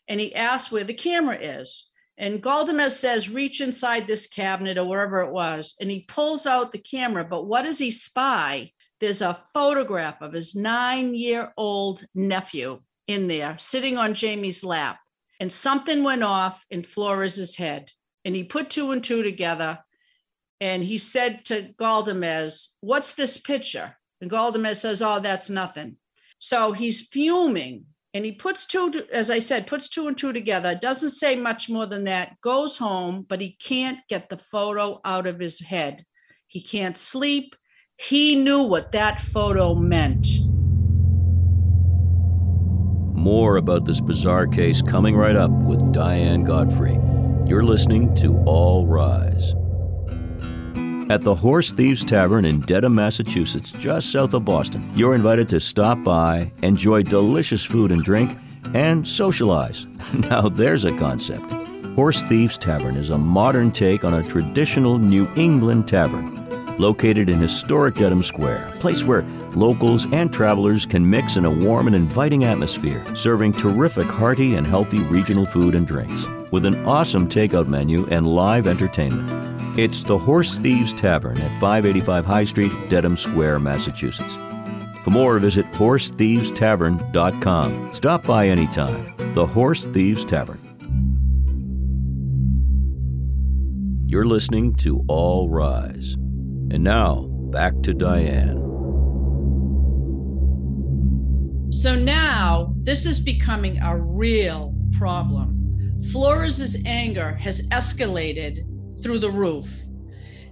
and 0.06 0.20
he 0.20 0.32
asks 0.36 0.70
where 0.70 0.84
the 0.84 0.94
camera 0.94 1.36
is 1.36 1.88
and 2.18 2.42
galdamez 2.42 2.92
says 2.92 3.30
reach 3.30 3.60
inside 3.60 4.06
this 4.06 4.26
cabinet 4.26 4.78
or 4.78 4.84
wherever 4.84 5.20
it 5.20 5.32
was 5.32 5.74
and 5.80 5.90
he 5.90 6.00
pulls 6.08 6.46
out 6.46 6.72
the 6.72 6.78
camera. 6.78 7.24
But 7.24 7.46
what 7.46 7.62
does 7.62 7.78
he 7.78 7.90
spy? 7.90 8.72
There's 9.00 9.20
a 9.20 9.42
photograph 9.52 10.22
of 10.22 10.32
his 10.32 10.54
nine 10.54 11.14
year 11.14 11.52
old 11.56 12.04
nephew 12.14 12.80
in 13.08 13.26
there 13.26 13.58
sitting 13.58 13.98
on 13.98 14.14
jamie's 14.14 14.62
lap. 14.62 14.98
And 15.40 15.52
something 15.52 16.04
went 16.04 16.22
off 16.22 16.64
in 16.70 16.84
flores's 16.84 17.56
head. 17.56 17.90
And 18.24 18.36
he 18.36 18.44
put 18.44 18.70
two 18.70 18.92
and 18.92 19.02
two 19.02 19.24
together. 19.24 19.80
And 20.60 20.84
he 20.84 20.98
said 20.98 21.44
to 21.46 21.74
Galdamez, 21.80 22.74
What's 22.80 23.14
this 23.14 23.38
picture? 23.38 23.96
And 24.20 24.30
Galdamez 24.30 24.76
says, 24.76 25.02
Oh, 25.02 25.18
that's 25.18 25.50
nothing. 25.50 25.96
So 26.38 26.70
he's 26.70 27.00
fuming 27.00 27.86
and 28.14 28.24
he 28.24 28.32
puts 28.32 28.66
two, 28.66 28.92
as 29.10 29.30
I 29.30 29.38
said, 29.38 29.66
puts 29.66 29.88
two 29.88 30.06
and 30.06 30.16
two 30.16 30.32
together, 30.32 30.78
doesn't 30.80 31.10
say 31.10 31.34
much 31.34 31.70
more 31.70 31.86
than 31.86 32.04
that, 32.04 32.40
goes 32.42 32.76
home, 32.76 33.24
but 33.26 33.40
he 33.40 33.56
can't 33.62 34.00
get 34.08 34.28
the 34.28 34.36
photo 34.36 35.00
out 35.04 35.26
of 35.26 35.38
his 35.38 35.60
head. 35.60 36.04
He 36.46 36.62
can't 36.62 36.98
sleep. 36.98 37.56
He 37.96 38.36
knew 38.36 38.62
what 38.62 38.92
that 38.92 39.18
photo 39.18 39.74
meant. 39.74 40.26
More 43.16 43.56
about 43.56 43.86
this 43.86 44.00
bizarre 44.00 44.46
case 44.46 44.82
coming 44.82 45.16
right 45.16 45.36
up 45.36 45.50
with 45.50 45.92
Diane 45.92 46.44
Godfrey. 46.44 46.98
You're 47.46 47.64
listening 47.64 48.14
to 48.16 48.36
All 48.44 48.86
Rise. 48.86 49.54
At 51.12 51.20
the 51.20 51.34
Horse 51.34 51.72
Thieves 51.72 52.04
Tavern 52.04 52.46
in 52.46 52.60
Dedham, 52.60 52.94
Massachusetts, 52.94 53.70
just 53.72 54.10
south 54.10 54.32
of 54.32 54.46
Boston, 54.46 54.90
you're 54.94 55.14
invited 55.14 55.46
to 55.50 55.60
stop 55.60 56.02
by, 56.02 56.50
enjoy 56.62 57.02
delicious 57.02 57.62
food 57.62 57.92
and 57.92 58.02
drink, 58.02 58.38
and 58.72 59.06
socialize. 59.06 59.86
Now 60.14 60.48
there's 60.48 60.86
a 60.86 60.96
concept. 60.96 61.52
Horse 61.96 62.22
Thieves 62.22 62.56
Tavern 62.56 62.96
is 62.96 63.10
a 63.10 63.18
modern 63.18 63.72
take 63.72 64.04
on 64.04 64.14
a 64.14 64.26
traditional 64.26 64.96
New 64.96 65.28
England 65.36 65.86
tavern 65.86 66.38
located 66.78 67.28
in 67.28 67.40
historic 67.40 67.96
Dedham 67.96 68.22
Square, 68.22 68.70
a 68.74 68.78
place 68.78 69.04
where 69.04 69.22
locals 69.54 70.06
and 70.12 70.32
travelers 70.32 70.86
can 70.86 71.08
mix 71.08 71.36
in 71.36 71.44
a 71.44 71.50
warm 71.50 71.88
and 71.88 71.94
inviting 71.94 72.44
atmosphere, 72.44 73.04
serving 73.14 73.52
terrific 73.52 74.06
hearty 74.06 74.54
and 74.54 74.66
healthy 74.66 75.00
regional 75.00 75.44
food 75.44 75.74
and 75.74 75.86
drinks, 75.86 76.26
with 76.50 76.64
an 76.64 76.86
awesome 76.86 77.28
takeout 77.28 77.66
menu 77.68 78.06
and 78.06 78.26
live 78.26 78.66
entertainment. 78.66 79.41
It's 79.74 80.04
the 80.04 80.18
Horse 80.18 80.58
Thieves 80.58 80.92
Tavern 80.92 81.40
at 81.40 81.50
585 81.58 82.26
High 82.26 82.44
Street, 82.44 82.72
Dedham 82.90 83.16
Square, 83.16 83.60
Massachusetts. 83.60 84.36
For 85.02 85.08
more, 85.08 85.38
visit 85.38 85.64
horsethievestavern.com. 85.72 87.90
Stop 87.90 88.22
by 88.24 88.48
anytime. 88.48 89.14
The 89.32 89.46
Horse 89.46 89.86
Thieves 89.86 90.26
Tavern. 90.26 90.58
You're 94.06 94.26
listening 94.26 94.74
to 94.74 95.02
All 95.08 95.48
Rise. 95.48 96.16
And 96.70 96.84
now, 96.84 97.28
back 97.50 97.72
to 97.84 97.94
Diane. 97.94 98.58
So 101.72 101.94
now 101.94 102.74
this 102.82 103.06
is 103.06 103.18
becoming 103.18 103.78
a 103.78 103.96
real 103.96 104.74
problem. 104.98 106.02
Flores' 106.12 106.76
anger 106.84 107.32
has 107.36 107.66
escalated 107.68 108.66
through 109.02 109.18
the 109.18 109.30
roof. 109.30 109.68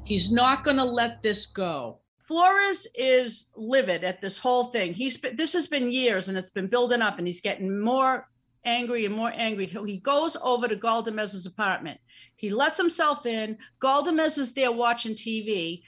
He's 0.05 0.33
not 0.33 0.65
going 0.65 0.77
to 0.77 0.85
let 0.85 1.23
this 1.23 1.47
go. 1.47 2.01
Flores 2.19 2.87
is 2.95 3.51
livid 3.57 4.05
at 4.05 4.21
this 4.21 4.39
whole 4.39 4.65
thing. 4.65 4.93
He's 4.93 5.17
been, 5.17 5.37
this 5.37 5.53
has 5.53 5.67
been 5.67 5.91
years 5.91 6.29
and 6.29 6.39
it's 6.39 6.51
been 6.51 6.69
building 6.69 7.03
up 7.03 7.19
and 7.19 7.27
he's 7.27 7.41
getting 7.41 7.81
more 7.81 8.29
angry 8.65 9.07
and 9.07 9.15
more 9.15 9.33
angry. 9.35 9.67
He 9.67 9.99
goes 9.99 10.37
over 10.41 10.69
to 10.69 10.77
Galdamez's 10.77 11.47
apartment. 11.47 11.99
He 12.37 12.51
lets 12.51 12.77
himself 12.77 13.27
in. 13.27 13.59
Galdamez 13.81 14.39
is 14.39 14.53
there 14.53 14.73
watching 14.73 15.15
TV. 15.15 15.83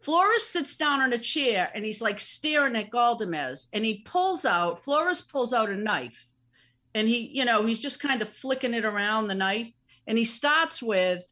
Flores 0.00 0.42
sits 0.42 0.76
down 0.76 1.00
on 1.00 1.12
a 1.12 1.18
chair 1.18 1.70
and 1.74 1.84
he's 1.84 2.00
like 2.02 2.20
staring 2.20 2.76
at 2.76 2.90
Galdamez 2.90 3.66
and 3.72 3.84
he 3.84 4.02
pulls 4.04 4.44
out, 4.44 4.82
Flores 4.82 5.22
pulls 5.22 5.52
out 5.52 5.70
a 5.70 5.76
knife 5.76 6.26
and 6.94 7.08
he, 7.08 7.30
you 7.32 7.44
know, 7.44 7.64
he's 7.64 7.80
just 7.80 8.00
kind 8.00 8.20
of 8.22 8.28
flicking 8.28 8.74
it 8.74 8.84
around 8.84 9.28
the 9.28 9.34
knife 9.34 9.70
and 10.06 10.18
he 10.18 10.24
starts 10.24 10.82
with, 10.82 11.30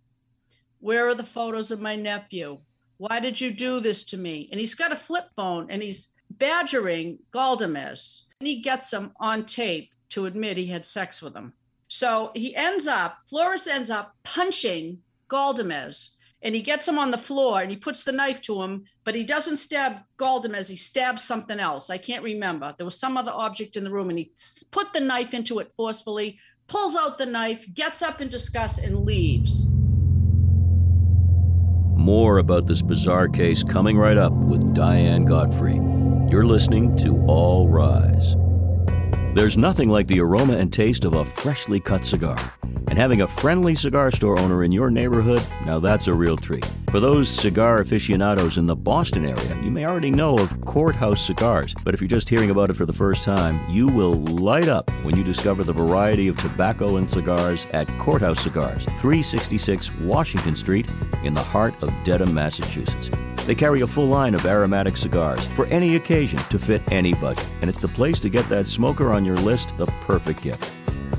Where 0.82 1.06
are 1.06 1.14
the 1.14 1.22
photos 1.22 1.70
of 1.70 1.80
my 1.80 1.94
nephew? 1.94 2.58
Why 2.96 3.20
did 3.20 3.40
you 3.40 3.52
do 3.52 3.78
this 3.78 4.02
to 4.02 4.16
me? 4.16 4.48
And 4.50 4.58
he's 4.58 4.74
got 4.74 4.90
a 4.90 4.96
flip 4.96 5.26
phone 5.36 5.68
and 5.70 5.80
he's 5.80 6.08
badgering 6.28 7.20
Galdamez 7.32 8.22
and 8.40 8.48
he 8.48 8.62
gets 8.62 8.92
him 8.92 9.12
on 9.20 9.44
tape 9.44 9.90
to 10.08 10.26
admit 10.26 10.56
he 10.56 10.66
had 10.66 10.84
sex 10.84 11.22
with 11.22 11.36
him. 11.36 11.52
So 11.86 12.32
he 12.34 12.56
ends 12.56 12.88
up, 12.88 13.18
Flores 13.28 13.68
ends 13.68 13.90
up 13.90 14.16
punching 14.24 14.98
Galdamez 15.30 16.08
and 16.42 16.52
he 16.52 16.62
gets 16.62 16.88
him 16.88 16.98
on 16.98 17.12
the 17.12 17.16
floor 17.16 17.60
and 17.60 17.70
he 17.70 17.76
puts 17.76 18.02
the 18.02 18.10
knife 18.10 18.40
to 18.42 18.60
him, 18.60 18.82
but 19.04 19.14
he 19.14 19.22
doesn't 19.22 19.58
stab 19.58 19.98
Galdamez. 20.18 20.68
He 20.68 20.74
stabs 20.74 21.22
something 21.22 21.60
else. 21.60 21.90
I 21.90 21.98
can't 21.98 22.24
remember. 22.24 22.74
There 22.76 22.84
was 22.84 22.98
some 22.98 23.16
other 23.16 23.32
object 23.32 23.76
in 23.76 23.84
the 23.84 23.92
room 23.92 24.10
and 24.10 24.18
he 24.18 24.32
put 24.72 24.92
the 24.92 24.98
knife 24.98 25.32
into 25.32 25.60
it 25.60 25.70
forcefully, 25.76 26.40
pulls 26.66 26.96
out 26.96 27.18
the 27.18 27.26
knife, 27.26 27.72
gets 27.72 28.02
up 28.02 28.20
in 28.20 28.28
disgust, 28.28 28.80
and 28.80 29.04
leaves. 29.04 29.68
More 32.12 32.36
about 32.36 32.66
this 32.66 32.82
bizarre 32.82 33.26
case 33.26 33.64
coming 33.64 33.96
right 33.96 34.18
up 34.18 34.34
with 34.34 34.74
Diane 34.74 35.24
Godfrey. 35.24 35.76
You're 36.28 36.44
listening 36.44 36.94
to 36.98 37.16
All 37.24 37.68
Rise. 37.68 38.34
There's 39.34 39.56
nothing 39.56 39.88
like 39.88 40.08
the 40.08 40.20
aroma 40.20 40.58
and 40.58 40.70
taste 40.70 41.06
of 41.06 41.14
a 41.14 41.24
freshly 41.24 41.80
cut 41.80 42.04
cigar. 42.04 42.38
And 42.88 42.98
having 42.98 43.22
a 43.22 43.26
friendly 43.26 43.74
cigar 43.74 44.10
store 44.10 44.38
owner 44.38 44.62
in 44.62 44.72
your 44.72 44.90
neighborhood, 44.90 45.46
now 45.64 45.78
that's 45.78 46.06
a 46.06 46.12
real 46.12 46.36
treat. 46.36 46.70
For 46.90 47.00
those 47.00 47.30
cigar 47.30 47.80
aficionados 47.80 48.58
in 48.58 48.66
the 48.66 48.76
Boston 48.76 49.24
area, 49.24 49.58
you 49.62 49.70
may 49.70 49.86
already 49.86 50.10
know 50.10 50.38
of 50.38 50.60
Courthouse 50.66 51.24
Cigars, 51.24 51.74
but 51.82 51.94
if 51.94 52.02
you're 52.02 52.08
just 52.08 52.28
hearing 52.28 52.50
about 52.50 52.68
it 52.68 52.76
for 52.76 52.84
the 52.84 52.92
first 52.92 53.24
time, 53.24 53.58
you 53.70 53.88
will 53.88 54.16
light 54.16 54.68
up 54.68 54.90
when 55.02 55.16
you 55.16 55.24
discover 55.24 55.64
the 55.64 55.72
variety 55.72 56.28
of 56.28 56.36
tobacco 56.36 56.96
and 56.96 57.10
cigars 57.10 57.66
at 57.72 57.88
Courthouse 57.98 58.40
Cigars, 58.40 58.84
366 58.98 59.90
Washington 60.00 60.54
Street, 60.54 60.86
in 61.24 61.32
the 61.32 61.42
heart 61.42 61.82
of 61.82 61.90
Dedham, 62.04 62.34
Massachusetts. 62.34 63.10
They 63.46 63.54
carry 63.54 63.80
a 63.80 63.86
full 63.86 64.06
line 64.06 64.34
of 64.34 64.44
aromatic 64.44 64.96
cigars 64.96 65.46
for 65.48 65.66
any 65.66 65.96
occasion 65.96 66.38
to 66.40 66.58
fit 66.58 66.82
any 66.92 67.14
budget, 67.14 67.46
and 67.60 67.70
it's 67.70 67.80
the 67.80 67.88
place 67.88 68.20
to 68.20 68.28
get 68.28 68.48
that 68.50 68.66
smoker 68.66 69.10
on 69.12 69.21
your 69.24 69.36
list 69.36 69.76
the 69.78 69.86
perfect 70.02 70.42
gift. 70.42 70.70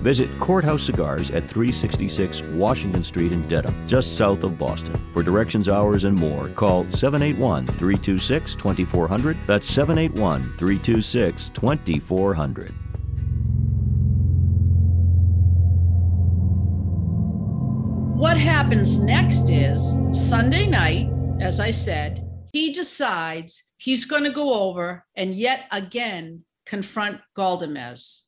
Visit 0.04 0.38
Courthouse 0.38 0.84
Cigars 0.84 1.32
at 1.32 1.48
366 1.48 2.44
Washington 2.44 3.04
Street 3.04 3.32
in 3.32 3.42
Dedham, 3.48 3.88
just 3.88 4.18
south 4.18 4.44
of 4.44 4.58
Boston. 4.58 5.02
For 5.14 5.24
directions, 5.24 5.70
hours, 5.70 6.04
and 6.04 6.20
more, 6.20 6.50
call 6.50 6.90
781 6.90 7.68
326 7.68 8.56
2400. 8.56 9.38
That's 9.48 9.66
781 9.66 10.44
326 10.58 11.50
2400. 11.50 12.74
What 18.18 18.38
happens 18.38 19.00
next 19.00 19.50
is 19.50 19.98
Sunday 20.12 20.68
night, 20.68 21.10
as 21.40 21.62
I 21.62 21.72
said, 21.72 22.30
he 22.52 22.74
decides 22.74 23.72
he's 23.78 24.04
going 24.04 24.24
to 24.24 24.32
go 24.32 24.54
over 24.54 25.06
and 25.16 25.34
yet 25.34 25.66
again 25.72 26.44
confront 26.66 27.22
Galdamez. 27.38 28.22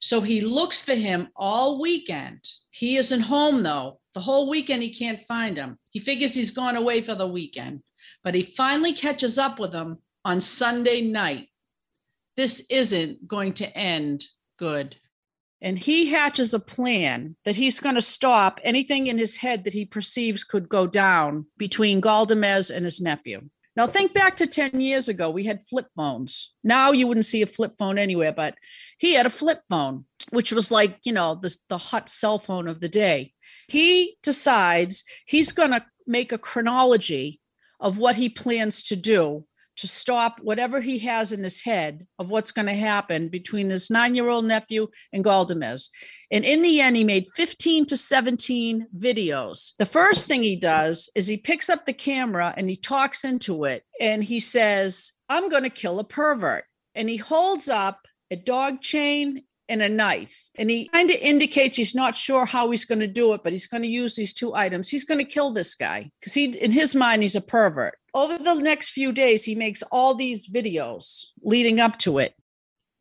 So 0.00 0.20
he 0.20 0.40
looks 0.40 0.82
for 0.82 0.94
him 0.94 1.28
all 1.36 1.80
weekend. 1.80 2.48
He 2.70 2.96
isn't 2.96 3.20
home 3.20 3.62
though. 3.62 4.00
The 4.14 4.20
whole 4.20 4.48
weekend 4.48 4.82
he 4.82 4.92
can't 4.92 5.22
find 5.22 5.56
him. 5.56 5.78
He 5.90 6.00
figures 6.00 6.34
he's 6.34 6.50
gone 6.50 6.76
away 6.76 7.02
for 7.02 7.14
the 7.14 7.26
weekend, 7.26 7.82
but 8.24 8.34
he 8.34 8.42
finally 8.42 8.92
catches 8.92 9.38
up 9.38 9.58
with 9.58 9.72
him 9.72 9.98
on 10.24 10.40
Sunday 10.40 11.02
night. 11.02 11.48
This 12.36 12.64
isn't 12.68 13.28
going 13.28 13.52
to 13.54 13.76
end 13.76 14.26
good. 14.58 14.96
And 15.60 15.78
he 15.78 16.06
hatches 16.06 16.52
a 16.52 16.58
plan 16.58 17.36
that 17.44 17.54
he's 17.54 17.78
going 17.78 17.94
to 17.94 18.02
stop 18.02 18.58
anything 18.64 19.06
in 19.06 19.18
his 19.18 19.36
head 19.36 19.62
that 19.64 19.72
he 19.72 19.84
perceives 19.84 20.42
could 20.42 20.68
go 20.68 20.88
down 20.88 21.46
between 21.56 22.02
Galdamez 22.02 22.74
and 22.74 22.84
his 22.84 23.00
nephew. 23.00 23.48
Now, 23.74 23.86
think 23.86 24.12
back 24.12 24.36
to 24.36 24.46
10 24.46 24.80
years 24.80 25.08
ago, 25.08 25.30
we 25.30 25.44
had 25.44 25.62
flip 25.62 25.86
phones. 25.96 26.52
Now 26.62 26.92
you 26.92 27.06
wouldn't 27.06 27.24
see 27.24 27.42
a 27.42 27.46
flip 27.46 27.74
phone 27.78 27.98
anywhere, 27.98 28.32
but 28.32 28.54
he 28.98 29.14
had 29.14 29.24
a 29.24 29.30
flip 29.30 29.60
phone, 29.68 30.04
which 30.30 30.52
was 30.52 30.70
like, 30.70 30.98
you 31.04 31.12
know, 31.12 31.38
the, 31.40 31.56
the 31.68 31.78
hot 31.78 32.08
cell 32.08 32.38
phone 32.38 32.68
of 32.68 32.80
the 32.80 32.88
day. 32.88 33.32
He 33.68 34.16
decides 34.22 35.04
he's 35.26 35.52
going 35.52 35.70
to 35.70 35.84
make 36.06 36.32
a 36.32 36.38
chronology 36.38 37.40
of 37.80 37.98
what 37.98 38.16
he 38.16 38.28
plans 38.28 38.82
to 38.84 38.96
do 38.96 39.46
to 39.76 39.88
stop 39.88 40.38
whatever 40.40 40.80
he 40.80 40.98
has 40.98 41.32
in 41.32 41.42
his 41.42 41.62
head 41.62 42.06
of 42.18 42.30
what's 42.30 42.52
going 42.52 42.66
to 42.66 42.74
happen 42.74 43.28
between 43.28 43.68
this 43.68 43.90
nine 43.90 44.14
year 44.14 44.28
old 44.28 44.44
nephew 44.44 44.88
and 45.12 45.24
Galdamez. 45.24 45.88
And 46.30 46.44
in 46.44 46.62
the 46.62 46.80
end, 46.80 46.96
he 46.96 47.04
made 47.04 47.28
15 47.28 47.86
to 47.86 47.96
17 47.96 48.86
videos. 48.96 49.72
The 49.78 49.86
first 49.86 50.26
thing 50.26 50.42
he 50.42 50.56
does 50.56 51.10
is 51.14 51.26
he 51.26 51.36
picks 51.36 51.68
up 51.68 51.86
the 51.86 51.92
camera 51.92 52.54
and 52.56 52.68
he 52.68 52.76
talks 52.76 53.24
into 53.24 53.64
it 53.64 53.84
and 54.00 54.22
he 54.24 54.40
says, 54.40 55.12
I'm 55.28 55.48
going 55.48 55.64
to 55.64 55.70
kill 55.70 55.98
a 55.98 56.04
pervert. 56.04 56.64
And 56.94 57.08
he 57.08 57.16
holds 57.16 57.68
up 57.68 58.06
a 58.30 58.36
dog 58.36 58.80
chain 58.80 59.42
and 59.68 59.82
a 59.82 59.88
knife. 59.88 60.48
And 60.56 60.70
he 60.70 60.88
kind 60.88 61.10
of 61.10 61.16
indicates 61.16 61.76
he's 61.76 61.94
not 61.94 62.16
sure 62.16 62.44
how 62.44 62.70
he's 62.70 62.84
going 62.84 63.00
to 63.00 63.06
do 63.06 63.32
it, 63.32 63.42
but 63.42 63.52
he's 63.52 63.66
going 63.66 63.82
to 63.82 63.88
use 63.88 64.16
these 64.16 64.34
two 64.34 64.54
items. 64.54 64.88
He's 64.88 65.04
going 65.04 65.18
to 65.18 65.24
kill 65.24 65.52
this 65.52 65.74
guy 65.74 66.10
because 66.20 66.34
he, 66.34 66.46
in 66.46 66.72
his 66.72 66.94
mind, 66.94 67.22
he's 67.22 67.36
a 67.36 67.40
pervert. 67.40 67.98
Over 68.14 68.38
the 68.38 68.54
next 68.54 68.90
few 68.90 69.12
days, 69.12 69.44
he 69.44 69.54
makes 69.54 69.82
all 69.90 70.14
these 70.14 70.48
videos 70.48 71.26
leading 71.42 71.80
up 71.80 71.98
to 72.00 72.18
it. 72.18 72.34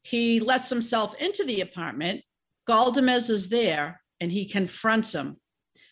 He 0.03 0.39
lets 0.39 0.69
himself 0.69 1.15
into 1.19 1.43
the 1.43 1.61
apartment. 1.61 2.23
Galdamez 2.67 3.29
is 3.29 3.49
there 3.49 4.01
and 4.19 4.31
he 4.31 4.45
confronts 4.45 5.13
him. 5.13 5.37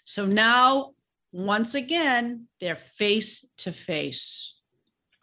So 0.06 0.26
now, 0.26 0.92
once 1.32 1.76
again, 1.76 2.48
they're 2.60 2.76
face 2.76 3.48
to 3.58 3.72
face. 3.72 4.56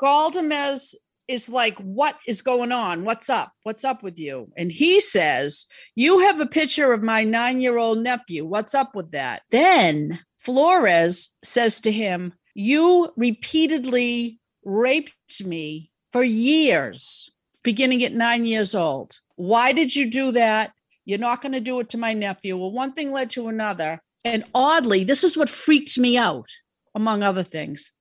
Galdamez 0.01 0.95
is 1.29 1.49
like, 1.49 1.79
What 1.79 2.17
is 2.27 2.43
going 2.43 2.73
on? 2.73 3.05
What's 3.05 3.29
up? 3.29 3.53
What's 3.63 3.85
up 3.85 4.03
with 4.03 4.19
you? 4.19 4.51
And 4.57 4.71
he 4.71 5.01
says, 5.01 5.67
You 5.95 6.21
have 6.21 6.41
a 6.41 6.47
picture 6.47 6.93
of 6.93 7.03
my 7.03 7.25
nine 7.25 7.61
year 7.61 7.79
old 7.79 7.99
nephew. 7.99 8.45
What's 8.45 8.75
up 8.75 8.95
with 8.95 9.13
that? 9.13 9.43
Then 9.51 10.21
Flores 10.39 11.31
says 11.43 11.81
to 11.81 11.93
him, 11.93 12.35
You 12.55 13.13
repeatedly 13.17 14.41
raped 14.65 15.15
me 15.45 15.91
for 16.13 16.23
years, 16.23 17.31
beginning 17.63 18.03
at 18.05 18.13
nine 18.13 18.47
years 18.47 18.75
old. 18.75 19.19
Why 19.37 19.73
did 19.73 19.95
you 19.95 20.11
do 20.11 20.33
that? 20.33 20.73
You're 21.05 21.19
not 21.19 21.41
going 21.41 21.53
to 21.53 21.61
do 21.61 21.79
it 21.81 21.89
to 21.91 21.99
my 21.99 22.13
nephew. 22.13 22.57
Well, 22.57 22.73
one 22.73 22.93
thing 22.93 23.13
led 23.13 23.31
to 23.31 23.49
another. 23.49 24.01
And 24.25 24.45
oddly, 24.55 25.05
this 25.05 25.23
is 25.23 25.37
what 25.37 25.49
freaks 25.49 25.97
me 25.97 26.17
out, 26.17 26.49
among 26.95 27.23
other 27.23 27.45
things. 27.45 27.93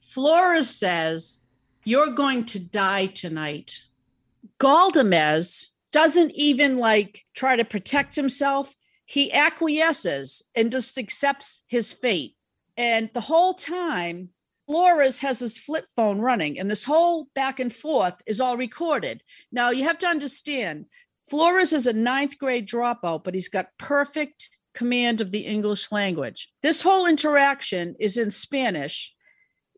Flores 0.00 0.70
says, 0.70 1.40
You're 1.88 2.10
going 2.10 2.44
to 2.44 2.60
die 2.60 3.06
tonight. 3.06 3.80
Galdamez 4.60 5.68
doesn't 5.90 6.32
even 6.32 6.76
like 6.76 7.24
try 7.34 7.56
to 7.56 7.64
protect 7.64 8.14
himself. 8.14 8.74
He 9.06 9.32
acquiesces 9.32 10.42
and 10.54 10.70
just 10.70 10.98
accepts 10.98 11.62
his 11.66 11.94
fate. 11.94 12.36
And 12.76 13.08
the 13.14 13.22
whole 13.22 13.54
time, 13.54 14.28
Flores 14.66 15.20
has 15.20 15.38
his 15.38 15.58
flip 15.58 15.86
phone 15.96 16.20
running, 16.20 16.58
and 16.58 16.70
this 16.70 16.84
whole 16.84 17.28
back 17.34 17.58
and 17.58 17.72
forth 17.72 18.20
is 18.26 18.38
all 18.38 18.58
recorded. 18.58 19.22
Now, 19.50 19.70
you 19.70 19.84
have 19.84 19.96
to 20.00 20.06
understand 20.06 20.84
Flores 21.30 21.72
is 21.72 21.86
a 21.86 21.94
ninth 21.94 22.36
grade 22.36 22.68
dropout, 22.68 23.24
but 23.24 23.32
he's 23.32 23.48
got 23.48 23.78
perfect 23.78 24.50
command 24.74 25.22
of 25.22 25.30
the 25.30 25.46
English 25.46 25.90
language. 25.90 26.50
This 26.60 26.82
whole 26.82 27.06
interaction 27.06 27.96
is 27.98 28.18
in 28.18 28.30
Spanish. 28.30 29.14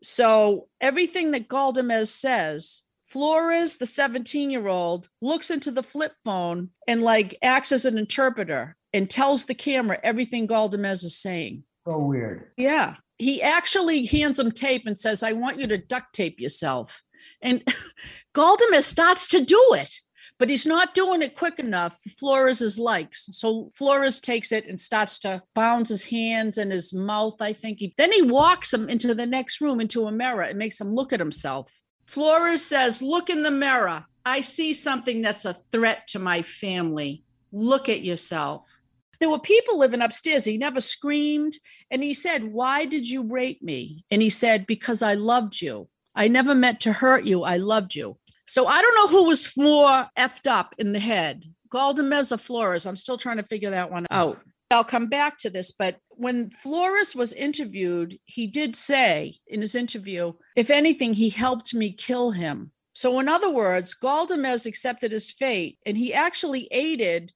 So 0.03 0.67
everything 0.79 1.31
that 1.31 1.47
Galdamez 1.47 2.07
says, 2.07 2.83
Flores, 3.07 3.77
the 3.77 3.85
17 3.85 4.49
year 4.49 4.67
old, 4.67 5.09
looks 5.21 5.51
into 5.51 5.71
the 5.71 5.83
flip 5.83 6.13
phone 6.23 6.69
and 6.87 7.01
like 7.01 7.37
acts 7.43 7.71
as 7.71 7.85
an 7.85 7.97
interpreter 7.97 8.77
and 8.93 9.09
tells 9.09 9.45
the 9.45 9.53
camera 9.53 9.99
everything 10.03 10.47
Galdamez 10.47 11.03
is 11.03 11.17
saying. 11.17 11.63
So 11.87 11.97
weird. 11.97 12.51
Yeah. 12.57 12.95
He 13.17 13.41
actually 13.41 14.05
hands 14.05 14.39
him 14.39 14.51
tape 14.51 14.83
and 14.85 14.97
says, 14.97 15.23
I 15.23 15.33
want 15.33 15.59
you 15.59 15.67
to 15.67 15.77
duct 15.77 16.13
tape 16.13 16.39
yourself. 16.39 17.03
And 17.41 17.63
Galdamez 18.33 18.83
starts 18.83 19.27
to 19.29 19.43
do 19.43 19.61
it 19.73 19.93
but 20.41 20.49
he's 20.49 20.65
not 20.65 20.95
doing 20.95 21.21
it 21.21 21.35
quick 21.35 21.59
enough 21.59 22.01
for 22.01 22.09
Flores's 22.09 22.79
likes. 22.79 23.29
So 23.31 23.69
Flores 23.75 24.19
takes 24.19 24.51
it 24.51 24.65
and 24.65 24.81
starts 24.81 25.19
to 25.19 25.43
bounce 25.53 25.89
his 25.89 26.05
hands 26.05 26.57
and 26.57 26.71
his 26.71 26.91
mouth. 26.91 27.39
I 27.39 27.53
think 27.53 27.77
he 27.77 27.93
then 27.95 28.11
he 28.11 28.23
walks 28.23 28.73
him 28.73 28.89
into 28.89 29.13
the 29.13 29.27
next 29.27 29.61
room 29.61 29.79
into 29.79 30.07
a 30.07 30.11
mirror 30.11 30.41
and 30.41 30.57
makes 30.57 30.81
him 30.81 30.95
look 30.95 31.13
at 31.13 31.19
himself. 31.19 31.83
Flores 32.07 32.65
says, 32.65 33.03
Look 33.03 33.29
in 33.29 33.43
the 33.43 33.51
mirror. 33.51 34.05
I 34.25 34.41
see 34.41 34.73
something 34.73 35.21
that's 35.21 35.45
a 35.45 35.57
threat 35.71 36.07
to 36.07 36.17
my 36.17 36.41
family. 36.41 37.23
Look 37.51 37.87
at 37.87 38.01
yourself. 38.01 38.65
There 39.19 39.29
were 39.29 39.37
people 39.37 39.77
living 39.77 40.01
upstairs. 40.01 40.45
He 40.45 40.57
never 40.57 40.81
screamed. 40.81 41.53
And 41.91 42.01
he 42.01 42.15
said, 42.15 42.51
Why 42.51 42.85
did 42.85 43.07
you 43.07 43.21
rape 43.21 43.61
me? 43.61 44.05
And 44.09 44.23
he 44.23 44.31
said, 44.31 44.65
Because 44.65 45.03
I 45.03 45.13
loved 45.13 45.61
you. 45.61 45.87
I 46.15 46.27
never 46.27 46.55
meant 46.55 46.79
to 46.81 46.93
hurt 46.93 47.25
you. 47.25 47.43
I 47.43 47.57
loved 47.57 47.93
you. 47.93 48.17
So 48.51 48.67
I 48.67 48.81
don't 48.81 48.95
know 48.95 49.07
who 49.07 49.27
was 49.29 49.49
more 49.55 50.09
effed 50.19 50.45
up 50.45 50.75
in 50.77 50.91
the 50.91 50.99
head, 50.99 51.45
Galdamez 51.73 52.33
or 52.33 52.37
Flores. 52.37 52.85
I'm 52.85 52.97
still 52.97 53.17
trying 53.17 53.37
to 53.37 53.43
figure 53.43 53.69
that 53.71 53.89
one 53.89 54.05
out. 54.11 54.41
I'll 54.69 54.83
come 54.83 55.07
back 55.07 55.37
to 55.37 55.49
this, 55.49 55.71
but 55.71 55.99
when 56.09 56.49
Flores 56.49 57.15
was 57.15 57.31
interviewed, 57.31 58.19
he 58.25 58.47
did 58.47 58.75
say 58.75 59.35
in 59.47 59.61
his 59.61 59.73
interview, 59.73 60.33
if 60.57 60.69
anything, 60.69 61.13
he 61.13 61.29
helped 61.29 61.73
me 61.73 61.93
kill 61.93 62.31
him. 62.31 62.73
So, 62.91 63.21
in 63.21 63.29
other 63.29 63.49
words, 63.49 63.95
Galdamez 63.95 64.65
accepted 64.65 65.13
his 65.13 65.31
fate 65.31 65.77
and 65.85 65.95
he 65.95 66.13
actually 66.13 66.67
aided 66.71 67.31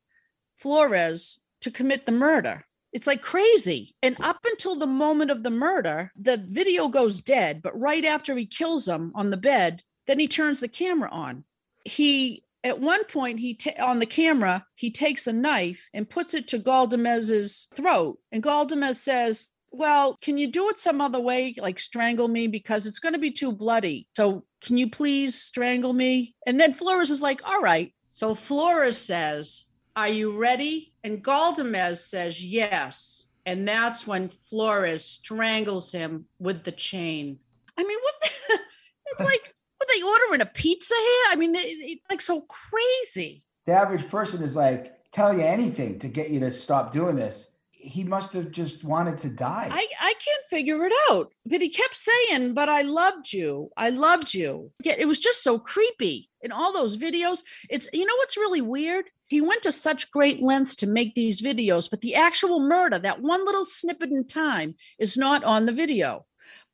Flores 0.58 1.40
to 1.62 1.72
commit 1.72 2.06
the 2.06 2.12
murder. 2.12 2.66
It's 2.92 3.08
like 3.08 3.22
crazy. 3.22 3.96
And 4.04 4.18
up 4.20 4.40
until 4.44 4.76
the 4.76 4.86
moment 4.86 5.32
of 5.32 5.44
the 5.44 5.50
murder, 5.50 6.12
the 6.20 6.44
video 6.46 6.90
goes 6.90 7.22
dead. 7.22 7.62
But 7.62 7.80
right 7.80 8.04
after 8.04 8.36
he 8.36 8.46
kills 8.46 8.86
him 8.86 9.14
on 9.16 9.30
the 9.30 9.38
bed, 9.38 9.82
then 10.08 10.20
he 10.20 10.28
turns 10.28 10.60
the 10.60 10.68
camera 10.68 11.10
on. 11.12 11.44
He 11.84 12.44
at 12.64 12.80
one 12.80 13.06
point 13.06 13.40
he 13.40 13.54
ta- 13.54 13.84
on 13.84 14.00
the 14.00 14.06
camera 14.06 14.66
he 14.74 14.90
takes 14.90 15.28
a 15.28 15.34
knife 15.34 15.88
and 15.94 16.10
puts 16.10 16.34
it 16.34 16.48
to 16.50 16.60
Galdamez's 16.60 17.68
throat, 17.74 18.20
and 18.32 18.44
Galdamez 18.44 18.96
says, 18.96 19.50
"Well, 19.72 20.18
can 20.22 20.38
you 20.38 20.48
do 20.48 20.70
it 20.70 20.78
some 20.78 21.02
other 21.02 21.20
way, 21.20 21.54
like 21.58 21.80
strangle 21.80 22.28
me 22.28 22.48
because 22.48 22.88
it's 22.88 23.00
going 23.00 23.14
to 23.14 23.20
be 23.20 23.32
too 23.32 23.52
bloody? 23.52 24.08
So 24.16 24.46
can 24.62 24.78
you 24.78 24.90
please 24.90 25.40
strangle 25.40 25.94
me?" 25.94 26.36
And 26.46 26.60
then 26.60 26.74
Flores 26.74 27.10
is 27.10 27.22
like, 27.22 27.42
"All 27.48 27.62
right." 27.62 27.94
So 28.12 28.34
Flores 28.36 28.98
says, 28.98 29.66
"Are 29.96 30.10
you 30.10 30.38
ready?" 30.38 30.94
And 31.04 31.24
Galdamez 31.24 31.98
says, 31.98 32.44
"Yes." 32.44 33.28
And 33.46 33.68
that's 33.68 34.08
when 34.08 34.30
Flores 34.30 35.06
strangles 35.06 35.92
him 35.92 36.26
with 36.40 36.64
the 36.64 36.72
chain. 36.72 37.38
I 37.78 37.84
mean, 37.84 38.00
what? 38.02 38.16
The, 38.22 38.60
it's 39.12 39.22
like 39.22 39.55
what 39.86 39.96
they 39.96 40.04
ordering 40.04 40.42
a 40.42 40.46
pizza 40.46 40.96
here? 40.96 41.24
I 41.32 41.36
mean, 41.36 41.54
it's 41.56 42.02
like 42.10 42.22
so 42.22 42.42
crazy. 42.42 43.44
The 43.66 43.74
average 43.74 44.08
person 44.10 44.44
is 44.44 44.56
like, 44.56 44.94
tell 45.12 45.34
you 45.34 45.44
anything 45.44 46.00
to 46.00 46.08
get 46.08 46.30
you 46.30 46.40
to 46.42 46.52
stop 46.52 46.92
doing 46.92 47.16
this. 47.16 47.48
He 47.72 48.04
must 48.04 48.34
have 48.34 48.50
just 48.50 48.84
wanted 48.84 49.20
to 49.20 49.30
die. 49.30 49.70
I, 49.72 49.88
I 50.02 50.14
can't 50.14 50.46
figure 50.50 50.86
it 50.86 50.94
out. 51.12 51.32
But 51.46 51.62
he 51.62 51.70
kept 51.70 51.96
saying, 51.96 52.56
But 52.56 52.68
I 52.68 52.82
loved 52.82 53.32
you. 53.32 53.70
I 53.78 53.92
loved 53.92 54.34
you. 54.34 54.72
It 54.84 55.08
was 55.08 55.20
just 55.20 55.44
so 55.44 55.60
creepy 55.60 56.30
in 56.42 56.52
all 56.52 56.74
those 56.74 56.98
videos. 56.98 57.40
It's, 57.70 57.88
you 57.94 58.06
know, 58.06 58.16
what's 58.18 58.38
really 58.38 58.62
weird? 58.62 59.12
He 59.28 59.40
went 59.40 59.62
to 59.64 59.72
such 59.72 60.10
great 60.10 60.42
lengths 60.42 60.74
to 60.78 60.88
make 60.88 61.14
these 61.14 61.42
videos, 61.42 61.88
but 61.88 62.02
the 62.02 62.16
actual 62.16 62.60
murder, 62.60 62.98
that 62.98 63.22
one 63.22 63.46
little 63.46 63.66
snippet 63.66 64.10
in 64.10 64.26
time, 64.26 64.76
is 64.98 65.16
not 65.16 65.44
on 65.44 65.68
the 65.68 65.72
video. 65.72 66.26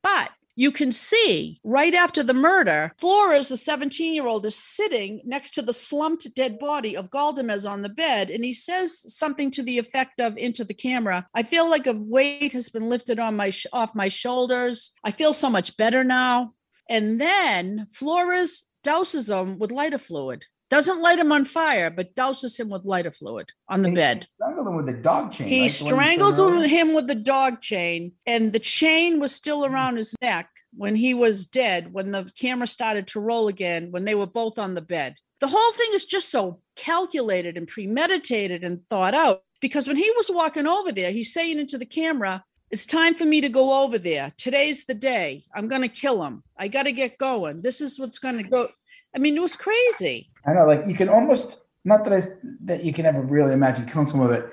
But 0.02 0.32
you 0.56 0.72
can 0.72 0.92
see 0.92 1.60
right 1.64 1.94
after 1.94 2.24
the 2.24 2.34
murder, 2.34 2.94
Flores, 2.98 3.50
the 3.50 3.58
17 3.58 4.14
year 4.14 4.28
old, 4.28 4.46
is 4.46 4.56
sitting 4.56 5.22
next 5.26 5.52
to 5.56 5.62
the 5.62 5.74
slumped 5.74 6.34
dead 6.36 6.60
body 6.60 6.96
of 6.96 7.10
Galdamez 7.10 7.70
on 7.70 7.82
the 7.82 7.90
bed. 7.90 8.30
And 8.30 8.44
he 8.44 8.54
says 8.54 9.04
something 9.16 9.52
to 9.52 9.64
the 9.64 9.78
effect 9.78 10.20
of 10.20 10.38
into 10.38 10.64
the 10.64 10.74
camera 10.74 11.28
I 11.34 11.44
feel 11.44 11.70
like 11.70 11.88
a 11.88 11.94
weight 11.94 12.54
has 12.54 12.70
been 12.70 12.90
lifted 12.90 13.20
on 13.20 13.36
my 13.36 13.50
sh- 13.50 13.68
off 13.74 13.96
my 13.96 14.10
shoulders. 14.10 14.92
I 15.04 15.12
feel 15.12 15.34
so 15.34 15.50
much 15.50 15.78
better 15.78 16.04
now. 16.04 16.54
And 16.90 17.20
then 17.20 17.88
Flores 17.92 18.70
douses 18.84 19.30
him 19.30 19.60
with 19.60 19.72
lighter 19.72 19.98
fluid 19.98 20.46
doesn't 20.72 21.02
light 21.02 21.20
him 21.20 21.34
on 21.34 21.44
fire, 21.44 21.90
but 21.90 22.16
douses 22.16 22.58
him 22.58 22.70
with 22.70 22.86
lighter 22.86 23.12
fluid 23.12 23.52
on 23.68 23.82
the 23.82 23.90
He 23.90 23.96
bed. 23.96 24.28
strangled 24.36 24.68
him 24.68 24.76
with 24.78 24.86
the 24.86 24.94
dog 24.94 25.34
chain. 25.34 25.48
He 25.48 25.54
right? 25.54 25.58
The 25.58 25.60
one 25.60 25.64
you 25.64 25.70
said 25.70 25.88
strangled 25.88 26.66
him 26.66 26.94
with 26.96 27.08
the 27.08 27.16
dog 27.16 27.62
chain, 27.62 28.14
and 28.26 28.54
the 28.54 28.60
chain 28.60 29.20
was 29.20 29.36
still 29.36 29.64
mm. 29.64 29.70
around 29.70 29.98
his 29.98 30.16
neck 30.22 30.50
when 30.74 30.96
he 30.96 31.14
was 31.14 31.46
dead, 31.46 31.94
when 31.94 32.14
the 32.14 32.32
camera 32.40 32.68
started 32.68 33.06
to 33.08 33.20
roll 33.20 33.50
again, 33.50 33.92
when 33.92 34.06
they 34.06 34.16
were 34.16 34.26
both 34.26 34.58
on 34.58 34.74
the 34.74 34.82
bed. 34.82 35.18
The 35.42 35.50
whole 35.50 35.72
thing 35.74 35.90
is 35.94 36.06
just 36.06 36.30
so 36.30 36.62
calculated 36.78 37.58
and 37.58 37.68
premeditated 37.68 38.64
and 38.64 38.88
thought 38.88 39.14
out. 39.14 39.44
Because 39.60 39.88
when 39.88 39.98
he 39.98 40.10
was 40.16 40.32
walking 40.34 40.68
over 40.68 40.92
there, 40.94 41.12
he's 41.12 41.34
saying 41.34 41.60
into 41.60 41.78
the 41.78 41.86
camera, 41.86 42.46
It's 42.72 42.86
time 42.86 43.14
for 43.14 43.26
me 43.26 43.42
to 43.42 43.50
go 43.50 43.84
over 43.84 43.98
there. 43.98 44.32
Today's 44.38 44.86
the 44.86 44.94
day. 44.94 45.44
I'm 45.54 45.68
going 45.68 45.82
to 45.82 45.90
kill 45.90 46.24
him. 46.24 46.44
I 46.58 46.70
got 46.70 46.84
to 46.84 46.94
get 46.94 47.18
going. 47.18 47.62
This 47.62 47.82
is 47.82 48.00
what's 48.00 48.20
going 48.20 48.38
to 48.38 48.44
go. 48.44 48.70
I 49.14 49.20
mean, 49.20 49.36
it 49.36 49.42
was 49.42 49.58
crazy. 49.58 50.31
I 50.46 50.54
know, 50.54 50.66
like 50.66 50.86
you 50.88 50.96
can 50.96 51.10
almost 51.10 51.58
not 51.84 52.04
that 52.04 52.14
I, 52.14 52.22
that 52.66 52.84
you 52.84 52.94
can 52.94 53.06
ever 53.06 53.22
really 53.22 53.54
imagine 53.54 53.86
killing 53.86 54.08
someone, 54.08 54.30
but 54.30 54.52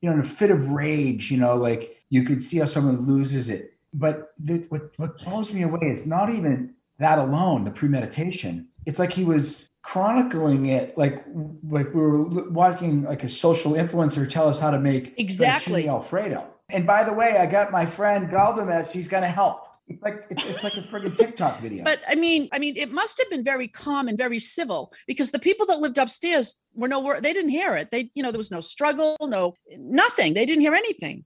you 0.00 0.08
know, 0.08 0.14
in 0.14 0.20
a 0.20 0.24
fit 0.24 0.50
of 0.50 0.70
rage, 0.70 1.30
you 1.30 1.36
know, 1.36 1.56
like 1.56 1.96
you 2.10 2.22
could 2.22 2.40
see 2.40 2.58
how 2.58 2.64
someone 2.64 3.06
loses 3.06 3.48
it. 3.48 3.74
But 3.94 4.32
the, 4.38 4.64
what 4.68 4.92
what 4.96 5.18
blows 5.18 5.52
me 5.52 5.62
away 5.62 5.88
is 5.88 6.06
not 6.06 6.30
even 6.30 6.74
that 6.98 7.18
alone, 7.18 7.64
the 7.64 7.70
premeditation. 7.70 8.68
It's 8.86 8.98
like 8.98 9.12
he 9.12 9.24
was 9.24 9.68
chronicling 9.82 10.66
it, 10.66 10.96
like 10.96 11.24
like 11.68 11.92
we 11.94 12.00
were 12.00 12.50
watching 12.50 13.04
like 13.04 13.24
a 13.24 13.28
social 13.28 13.72
influencer 13.72 14.28
tell 14.28 14.48
us 14.48 14.58
how 14.58 14.70
to 14.70 14.78
make 14.78 15.14
Exactly. 15.18 15.88
alfredo. 15.88 16.46
And 16.70 16.86
by 16.86 17.02
the 17.02 17.12
way, 17.12 17.38
I 17.38 17.46
got 17.46 17.72
my 17.72 17.86
friend 17.86 18.28
Galdamez. 18.28 18.92
He's 18.92 19.08
going 19.08 19.22
to 19.22 19.28
help. 19.28 19.66
It's 19.88 20.02
like 20.02 20.24
it's, 20.30 20.44
it's 20.44 20.64
like 20.64 20.76
a 20.76 20.82
friggin' 20.82 21.16
TikTok 21.16 21.60
video. 21.60 21.84
But 21.84 22.00
I 22.06 22.14
mean, 22.14 22.48
I 22.52 22.58
mean, 22.58 22.76
it 22.76 22.92
must 22.92 23.18
have 23.18 23.30
been 23.30 23.42
very 23.42 23.68
calm 23.68 24.08
and 24.08 24.18
very 24.18 24.38
civil 24.38 24.92
because 25.06 25.30
the 25.30 25.38
people 25.38 25.66
that 25.66 25.78
lived 25.78 25.98
upstairs 25.98 26.60
were 26.74 26.88
nowhere. 26.88 27.20
They 27.20 27.32
didn't 27.32 27.50
hear 27.50 27.74
it. 27.76 27.90
They, 27.90 28.10
you 28.14 28.22
know, 28.22 28.30
there 28.30 28.38
was 28.38 28.50
no 28.50 28.60
struggle, 28.60 29.16
no 29.20 29.54
nothing. 29.78 30.34
They 30.34 30.46
didn't 30.46 30.62
hear 30.62 30.74
anything. 30.74 31.24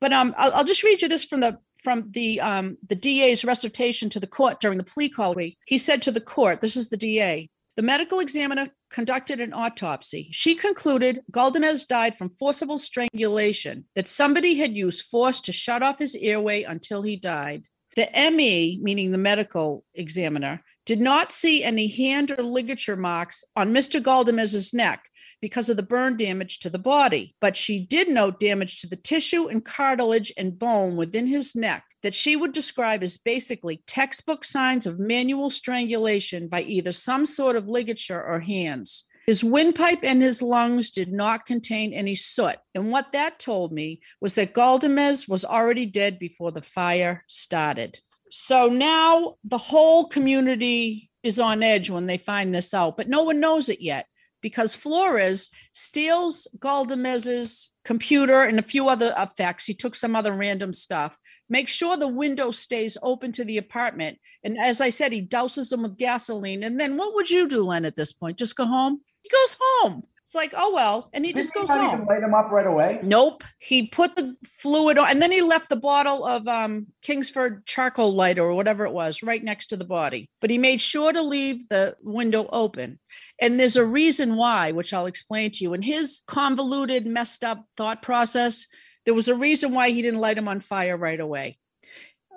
But 0.00 0.12
um, 0.12 0.34
I'll, 0.38 0.52
I'll 0.52 0.64
just 0.64 0.84
read 0.84 1.02
you 1.02 1.08
this 1.08 1.24
from 1.24 1.40
the 1.40 1.58
from 1.82 2.10
the 2.10 2.40
um 2.40 2.78
the 2.86 2.94
DA's 2.94 3.44
recitation 3.44 4.08
to 4.10 4.20
the 4.20 4.26
court 4.26 4.60
during 4.60 4.78
the 4.78 4.84
plea 4.84 5.08
colloquy. 5.08 5.56
He 5.66 5.78
said 5.78 6.02
to 6.02 6.12
the 6.12 6.20
court, 6.20 6.60
"This 6.60 6.76
is 6.76 6.90
the 6.90 6.96
DA." 6.96 7.50
The 7.76 7.82
medical 7.82 8.20
examiner 8.20 8.70
conducted 8.90 9.38
an 9.38 9.52
autopsy. 9.52 10.30
She 10.32 10.54
concluded 10.54 11.20
Galdamez 11.30 11.86
died 11.86 12.16
from 12.16 12.30
forcible 12.30 12.78
strangulation, 12.78 13.84
that 13.94 14.08
somebody 14.08 14.54
had 14.54 14.74
used 14.74 15.04
force 15.04 15.42
to 15.42 15.52
shut 15.52 15.82
off 15.82 15.98
his 15.98 16.14
airway 16.14 16.62
until 16.62 17.02
he 17.02 17.16
died. 17.16 17.66
The 17.96 18.10
ME, 18.30 18.78
meaning 18.82 19.10
the 19.10 19.18
medical 19.18 19.84
examiner, 19.94 20.62
did 20.84 21.00
not 21.00 21.32
see 21.32 21.64
any 21.64 21.88
hand 21.88 22.30
or 22.30 22.42
ligature 22.42 22.96
marks 22.96 23.42
on 23.56 23.72
Mr. 23.72 24.02
Galdamez's 24.02 24.74
neck 24.74 25.08
because 25.40 25.70
of 25.70 25.78
the 25.78 25.82
burn 25.82 26.18
damage 26.18 26.58
to 26.60 26.70
the 26.70 26.78
body, 26.78 27.34
but 27.40 27.56
she 27.56 27.80
did 27.80 28.08
note 28.08 28.38
damage 28.38 28.80
to 28.80 28.86
the 28.86 28.96
tissue 28.96 29.48
and 29.48 29.64
cartilage 29.64 30.30
and 30.36 30.58
bone 30.58 30.96
within 30.96 31.26
his 31.26 31.54
neck 31.56 31.84
that 32.02 32.14
she 32.14 32.36
would 32.36 32.52
describe 32.52 33.02
as 33.02 33.16
basically 33.16 33.82
textbook 33.86 34.44
signs 34.44 34.86
of 34.86 34.98
manual 34.98 35.48
strangulation 35.48 36.48
by 36.48 36.62
either 36.62 36.92
some 36.92 37.24
sort 37.24 37.56
of 37.56 37.66
ligature 37.66 38.22
or 38.22 38.40
hands. 38.40 39.04
His 39.26 39.42
windpipe 39.42 40.04
and 40.04 40.22
his 40.22 40.40
lungs 40.40 40.92
did 40.92 41.12
not 41.12 41.46
contain 41.46 41.92
any 41.92 42.14
soot. 42.14 42.56
And 42.76 42.92
what 42.92 43.10
that 43.12 43.40
told 43.40 43.72
me 43.72 44.00
was 44.20 44.34
that 44.34 44.54
Galdamez 44.54 45.28
was 45.28 45.44
already 45.44 45.84
dead 45.84 46.20
before 46.20 46.52
the 46.52 46.62
fire 46.62 47.24
started. 47.26 47.98
So 48.30 48.68
now 48.68 49.34
the 49.42 49.58
whole 49.58 50.06
community 50.06 51.10
is 51.24 51.40
on 51.40 51.64
edge 51.64 51.90
when 51.90 52.06
they 52.06 52.18
find 52.18 52.54
this 52.54 52.72
out, 52.72 52.96
but 52.96 53.08
no 53.08 53.24
one 53.24 53.40
knows 53.40 53.68
it 53.68 53.80
yet 53.80 54.06
because 54.42 54.76
Flores 54.76 55.50
steals 55.72 56.46
Galdamez's 56.58 57.70
computer 57.84 58.42
and 58.42 58.60
a 58.60 58.62
few 58.62 58.88
other 58.88 59.12
effects. 59.18 59.66
He 59.66 59.74
took 59.74 59.96
some 59.96 60.14
other 60.14 60.32
random 60.32 60.72
stuff. 60.72 61.18
Make 61.48 61.68
sure 61.68 61.96
the 61.96 62.06
window 62.06 62.52
stays 62.52 62.96
open 63.02 63.32
to 63.32 63.44
the 63.44 63.58
apartment. 63.58 64.18
And 64.44 64.56
as 64.58 64.80
I 64.80 64.88
said, 64.88 65.12
he 65.12 65.26
douses 65.26 65.70
them 65.70 65.82
with 65.82 65.98
gasoline. 65.98 66.62
And 66.62 66.78
then 66.78 66.96
what 66.96 67.14
would 67.14 67.30
you 67.30 67.48
do, 67.48 67.64
Len, 67.64 67.84
at 67.84 67.96
this 67.96 68.12
point? 68.12 68.38
Just 68.38 68.54
go 68.54 68.66
home? 68.66 69.00
He 69.26 69.36
goes 69.36 69.56
home. 69.60 70.04
It's 70.22 70.34
like, 70.34 70.54
oh 70.56 70.72
well, 70.74 71.08
and 71.12 71.24
he 71.24 71.32
Didn't 71.32 71.44
just 71.44 71.54
goes 71.54 71.70
home. 71.70 71.94
even 71.94 72.04
light 72.06 72.22
him 72.22 72.34
up 72.34 72.50
right 72.50 72.66
away. 72.66 72.98
Nope. 73.02 73.44
He 73.58 73.86
put 73.86 74.16
the 74.16 74.36
fluid 74.44 74.98
on 74.98 75.08
and 75.08 75.22
then 75.22 75.30
he 75.30 75.40
left 75.40 75.68
the 75.68 75.76
bottle 75.76 76.24
of 76.24 76.48
um, 76.48 76.88
Kingsford 77.00 77.64
charcoal 77.64 78.12
lighter 78.12 78.42
or 78.42 78.54
whatever 78.54 78.84
it 78.84 78.92
was 78.92 79.22
right 79.22 79.42
next 79.42 79.68
to 79.68 79.76
the 79.76 79.84
body. 79.84 80.28
But 80.40 80.50
he 80.50 80.58
made 80.58 80.80
sure 80.80 81.12
to 81.12 81.22
leave 81.22 81.68
the 81.68 81.96
window 82.02 82.48
open. 82.52 82.98
And 83.40 83.58
there's 83.60 83.76
a 83.76 83.84
reason 83.84 84.34
why, 84.34 84.72
which 84.72 84.92
I'll 84.92 85.06
explain 85.06 85.52
to 85.52 85.62
you. 85.64 85.74
In 85.74 85.82
his 85.82 86.22
convoluted, 86.26 87.06
messed 87.06 87.44
up 87.44 87.64
thought 87.76 88.02
process, 88.02 88.66
there 89.04 89.14
was 89.14 89.28
a 89.28 89.34
reason 89.36 89.74
why 89.74 89.90
he 89.90 90.02
didn't 90.02 90.20
light 90.20 90.38
him 90.38 90.48
on 90.48 90.58
fire 90.60 90.96
right 90.96 91.20
away. 91.20 91.58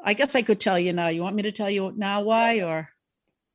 I 0.03 0.13
guess 0.13 0.35
I 0.35 0.43
could 0.43 0.59
tell 0.59 0.77
you 0.79 0.93
now. 0.93 1.07
You 1.07 1.23
want 1.23 1.35
me 1.35 1.43
to 1.43 1.51
tell 1.51 1.71
you 1.71 1.91
now 1.95 2.21
why 2.21 2.61
or? 2.61 2.89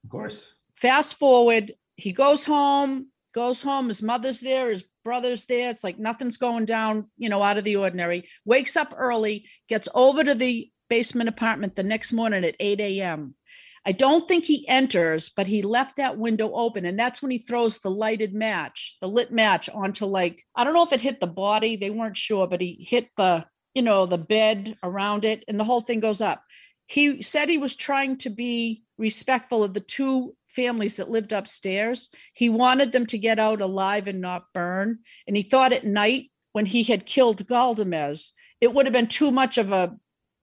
Of 0.02 0.10
course. 0.10 0.54
fast 0.74 1.18
forward 1.18 1.72
he 1.96 2.10
goes 2.12 2.44
home 2.44 3.06
goes 3.34 3.62
home 3.62 3.88
his 3.88 4.02
mother's 4.02 4.40
there 4.40 4.70
his 4.70 4.84
brother's 5.04 5.44
there. 5.44 5.68
It's 5.68 5.84
like 5.84 5.98
nothing's 5.98 6.36
going 6.36 6.64
down 6.64 7.08
you 7.16 7.28
know 7.28 7.42
out 7.42 7.58
of 7.58 7.64
the 7.64 7.76
ordinary. 7.76 8.28
Wakes 8.44 8.76
up 8.76 8.94
early 8.96 9.46
gets 9.68 9.88
over 9.94 10.24
to 10.24 10.34
the 10.34 10.70
basement 10.88 11.28
apartment 11.28 11.74
the 11.74 11.82
next 11.82 12.12
morning 12.12 12.44
at 12.44 12.54
8 12.60 12.78
a.m 12.78 13.34
i 13.86 13.90
don't 13.90 14.28
think 14.28 14.44
he 14.44 14.68
enters 14.68 15.30
but 15.30 15.46
he 15.46 15.62
left 15.62 15.96
that 15.96 16.18
window 16.18 16.52
open 16.52 16.84
and 16.84 16.98
that's 16.98 17.22
when 17.22 17.30
he 17.30 17.38
throws 17.38 17.78
the 17.78 17.90
lighted 17.90 18.34
match 18.34 18.96
the 19.00 19.08
lit 19.08 19.32
match 19.32 19.70
onto 19.70 20.04
like 20.04 20.42
i 20.54 20.62
don't 20.62 20.74
know 20.74 20.84
if 20.84 20.92
it 20.92 21.00
hit 21.00 21.20
the 21.20 21.26
body 21.26 21.74
they 21.74 21.88
weren't 21.88 22.18
sure 22.18 22.46
but 22.46 22.60
he 22.60 22.86
hit 22.86 23.08
the 23.16 23.46
you 23.74 23.82
know 23.82 24.06
the 24.06 24.18
bed 24.18 24.76
around 24.82 25.24
it 25.24 25.44
and 25.48 25.58
the 25.58 25.64
whole 25.64 25.80
thing 25.80 26.00
goes 26.00 26.20
up. 26.20 26.42
He 26.86 27.22
said 27.22 27.48
he 27.48 27.58
was 27.58 27.74
trying 27.74 28.16
to 28.18 28.30
be 28.30 28.84
respectful 28.98 29.62
of 29.62 29.74
the 29.74 29.80
two 29.80 30.36
families 30.54 30.96
that 30.96 31.10
lived 31.10 31.32
upstairs. 31.32 32.08
He 32.34 32.48
wanted 32.48 32.92
them 32.92 33.06
to 33.06 33.18
get 33.18 33.38
out 33.38 33.60
alive 33.60 34.06
and 34.06 34.20
not 34.20 34.52
burn. 34.52 35.00
And 35.26 35.36
he 35.36 35.42
thought 35.42 35.72
at 35.72 35.84
night 35.84 36.30
when 36.52 36.66
he 36.66 36.84
had 36.84 37.06
killed 37.06 37.46
Galdamez, 37.46 38.30
it 38.60 38.72
would 38.72 38.86
have 38.86 38.92
been 38.92 39.08
too 39.08 39.30
much 39.30 39.58
of 39.58 39.72
a, 39.72 39.96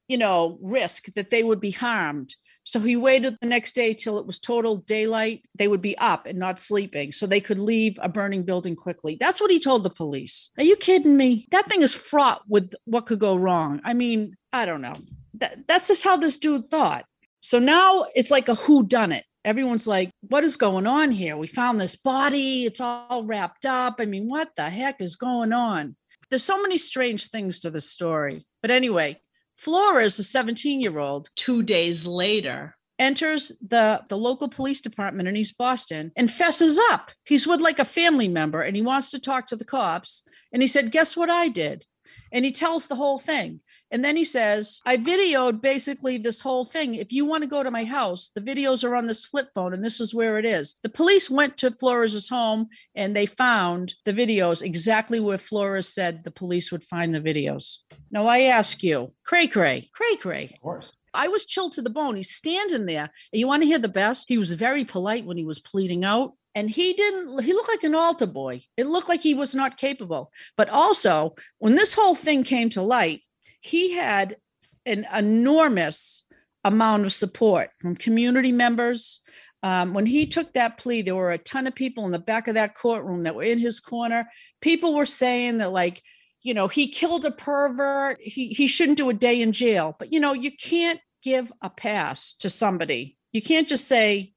you 0.07 0.17
know, 0.17 0.59
risk 0.61 1.05
that 1.15 1.29
they 1.29 1.43
would 1.43 1.59
be 1.59 1.71
harmed. 1.71 2.35
So 2.63 2.79
he 2.79 2.95
waited 2.95 3.37
the 3.41 3.47
next 3.47 3.73
day 3.73 3.93
till 3.93 4.19
it 4.19 4.27
was 4.27 4.39
total 4.39 4.77
daylight. 4.77 5.43
They 5.55 5.67
would 5.67 5.81
be 5.81 5.97
up 5.97 6.27
and 6.27 6.37
not 6.37 6.59
sleeping 6.59 7.11
so 7.11 7.25
they 7.25 7.41
could 7.41 7.57
leave 7.57 7.97
a 8.01 8.09
burning 8.09 8.43
building 8.43 8.75
quickly. 8.75 9.17
That's 9.19 9.41
what 9.41 9.49
he 9.49 9.59
told 9.59 9.83
the 9.83 9.89
police. 9.89 10.51
Are 10.57 10.63
you 10.63 10.75
kidding 10.75 11.17
me? 11.17 11.47
That 11.51 11.67
thing 11.67 11.81
is 11.81 11.93
fraught 11.93 12.43
with 12.47 12.73
what 12.85 13.07
could 13.07 13.19
go 13.19 13.35
wrong. 13.35 13.81
I 13.83 13.93
mean, 13.93 14.35
I 14.53 14.65
don't 14.65 14.81
know. 14.81 14.93
That, 15.35 15.67
that's 15.67 15.87
just 15.87 16.03
how 16.03 16.17
this 16.17 16.37
dude 16.37 16.69
thought. 16.69 17.05
So 17.39 17.57
now 17.57 18.05
it's 18.13 18.29
like 18.29 18.47
a 18.47 18.55
who 18.55 18.85
done 18.85 19.11
it. 19.11 19.25
Everyone's 19.43 19.87
like, 19.87 20.11
what 20.21 20.43
is 20.43 20.55
going 20.55 20.85
on 20.85 21.11
here? 21.11 21.35
We 21.35 21.47
found 21.47 21.81
this 21.81 21.95
body. 21.95 22.65
It's 22.65 22.79
all 22.79 23.23
wrapped 23.23 23.65
up. 23.65 23.95
I 23.99 24.05
mean, 24.05 24.29
what 24.29 24.49
the 24.55 24.69
heck 24.69 25.01
is 25.01 25.15
going 25.15 25.51
on? 25.51 25.95
There's 26.29 26.43
so 26.43 26.61
many 26.61 26.77
strange 26.77 27.27
things 27.27 27.59
to 27.61 27.71
this 27.71 27.89
story. 27.89 28.45
But 28.61 28.71
anyway, 28.71 29.19
Flores, 29.57 30.19
a 30.19 30.23
17 30.23 30.79
year 30.79 30.99
old, 30.99 31.29
two 31.35 31.63
days 31.63 32.05
later, 32.05 32.77
enters 32.99 33.51
the, 33.67 34.03
the 34.09 34.17
local 34.17 34.47
police 34.47 34.79
department 34.79 35.27
in 35.27 35.35
East 35.35 35.57
Boston 35.57 36.11
and 36.15 36.31
fesses 36.31 36.79
up. 36.91 37.11
He's 37.25 37.47
with 37.47 37.59
like 37.59 37.79
a 37.79 37.85
family 37.85 38.27
member 38.27 38.61
and 38.61 38.75
he 38.75 38.81
wants 38.81 39.09
to 39.11 39.19
talk 39.19 39.47
to 39.47 39.55
the 39.55 39.65
cops. 39.65 40.21
And 40.53 40.61
he 40.61 40.67
said, 40.67 40.91
Guess 40.91 41.17
what 41.17 41.29
I 41.29 41.47
did? 41.47 41.85
And 42.31 42.45
he 42.45 42.51
tells 42.51 42.87
the 42.87 42.95
whole 42.95 43.19
thing. 43.19 43.61
And 43.91 44.05
then 44.05 44.15
he 44.15 44.23
says, 44.23 44.79
I 44.85 44.97
videoed 44.97 45.61
basically 45.61 46.17
this 46.17 46.41
whole 46.41 46.63
thing. 46.63 46.95
If 46.95 47.11
you 47.11 47.25
want 47.25 47.43
to 47.43 47.49
go 47.49 47.61
to 47.61 47.69
my 47.69 47.83
house, 47.83 48.31
the 48.33 48.41
videos 48.41 48.83
are 48.83 48.95
on 48.95 49.07
this 49.07 49.25
flip 49.25 49.49
phone, 49.53 49.73
and 49.73 49.83
this 49.83 49.99
is 49.99 50.13
where 50.13 50.37
it 50.39 50.45
is. 50.45 50.75
The 50.81 50.89
police 50.89 51.29
went 51.29 51.57
to 51.57 51.71
Flores's 51.71 52.29
home 52.29 52.69
and 52.95 53.15
they 53.15 53.25
found 53.25 53.93
the 54.05 54.13
videos 54.13 54.63
exactly 54.63 55.19
where 55.19 55.37
Flores 55.37 55.93
said 55.93 56.23
the 56.23 56.31
police 56.31 56.71
would 56.71 56.83
find 56.83 57.13
the 57.13 57.21
videos. 57.21 57.77
Now 58.09 58.27
I 58.27 58.43
ask 58.43 58.81
you, 58.81 59.09
cray 59.25 59.47
cray, 59.47 59.89
cray 59.93 60.15
cray. 60.15 60.45
Of 60.53 60.61
course. 60.61 60.91
I 61.13 61.27
was 61.27 61.45
chilled 61.45 61.73
to 61.73 61.81
the 61.81 61.89
bone. 61.89 62.15
He's 62.15 62.33
standing 62.33 62.85
there. 62.85 63.09
And 63.33 63.39
you 63.39 63.47
want 63.47 63.63
to 63.63 63.67
hear 63.67 63.79
the 63.79 63.89
best? 63.89 64.25
He 64.29 64.37
was 64.37 64.53
very 64.53 64.85
polite 64.85 65.25
when 65.25 65.35
he 65.35 65.43
was 65.43 65.59
pleading 65.59 66.05
out. 66.05 66.33
And 66.55 66.69
he 66.69 66.93
didn't, 66.93 67.43
he 67.43 67.53
looked 67.53 67.69
like 67.69 67.83
an 67.83 67.95
altar 67.95 68.27
boy. 68.27 68.61
It 68.77 68.87
looked 68.87 69.09
like 69.09 69.21
he 69.21 69.33
was 69.33 69.55
not 69.55 69.77
capable. 69.77 70.31
But 70.57 70.69
also, 70.69 71.35
when 71.59 71.75
this 71.75 71.93
whole 71.93 72.15
thing 72.15 72.43
came 72.43 72.69
to 72.71 72.81
light, 72.81 73.21
he 73.61 73.93
had 73.93 74.37
an 74.85 75.07
enormous 75.15 76.23
amount 76.63 77.05
of 77.05 77.13
support 77.13 77.69
from 77.79 77.95
community 77.95 78.51
members. 78.51 79.21
Um, 79.63 79.93
when 79.93 80.07
he 80.07 80.25
took 80.25 80.53
that 80.53 80.79
plea, 80.79 81.03
there 81.03 81.15
were 81.15 81.31
a 81.31 81.37
ton 81.37 81.67
of 81.67 81.75
people 81.75 82.05
in 82.05 82.11
the 82.11 82.19
back 82.19 82.47
of 82.47 82.55
that 82.55 82.75
courtroom 82.75 83.23
that 83.23 83.35
were 83.35 83.43
in 83.43 83.59
his 83.59 83.79
corner. 83.79 84.27
People 84.59 84.95
were 84.95 85.05
saying 85.05 85.59
that, 85.59 85.71
like, 85.71 86.01
you 86.41 86.55
know, 86.55 86.67
he 86.67 86.87
killed 86.87 87.25
a 87.25 87.31
pervert. 87.31 88.17
He 88.19 88.47
he 88.49 88.67
shouldn't 88.67 88.97
do 88.97 89.09
a 89.09 89.13
day 89.13 89.41
in 89.41 89.51
jail. 89.51 89.95
But 89.97 90.11
you 90.11 90.19
know, 90.19 90.33
you 90.33 90.51
can't 90.51 90.99
give 91.21 91.51
a 91.61 91.69
pass 91.69 92.33
to 92.39 92.49
somebody. 92.49 93.17
You 93.31 93.43
can't 93.43 93.67
just 93.67 93.87
say, 93.87 94.33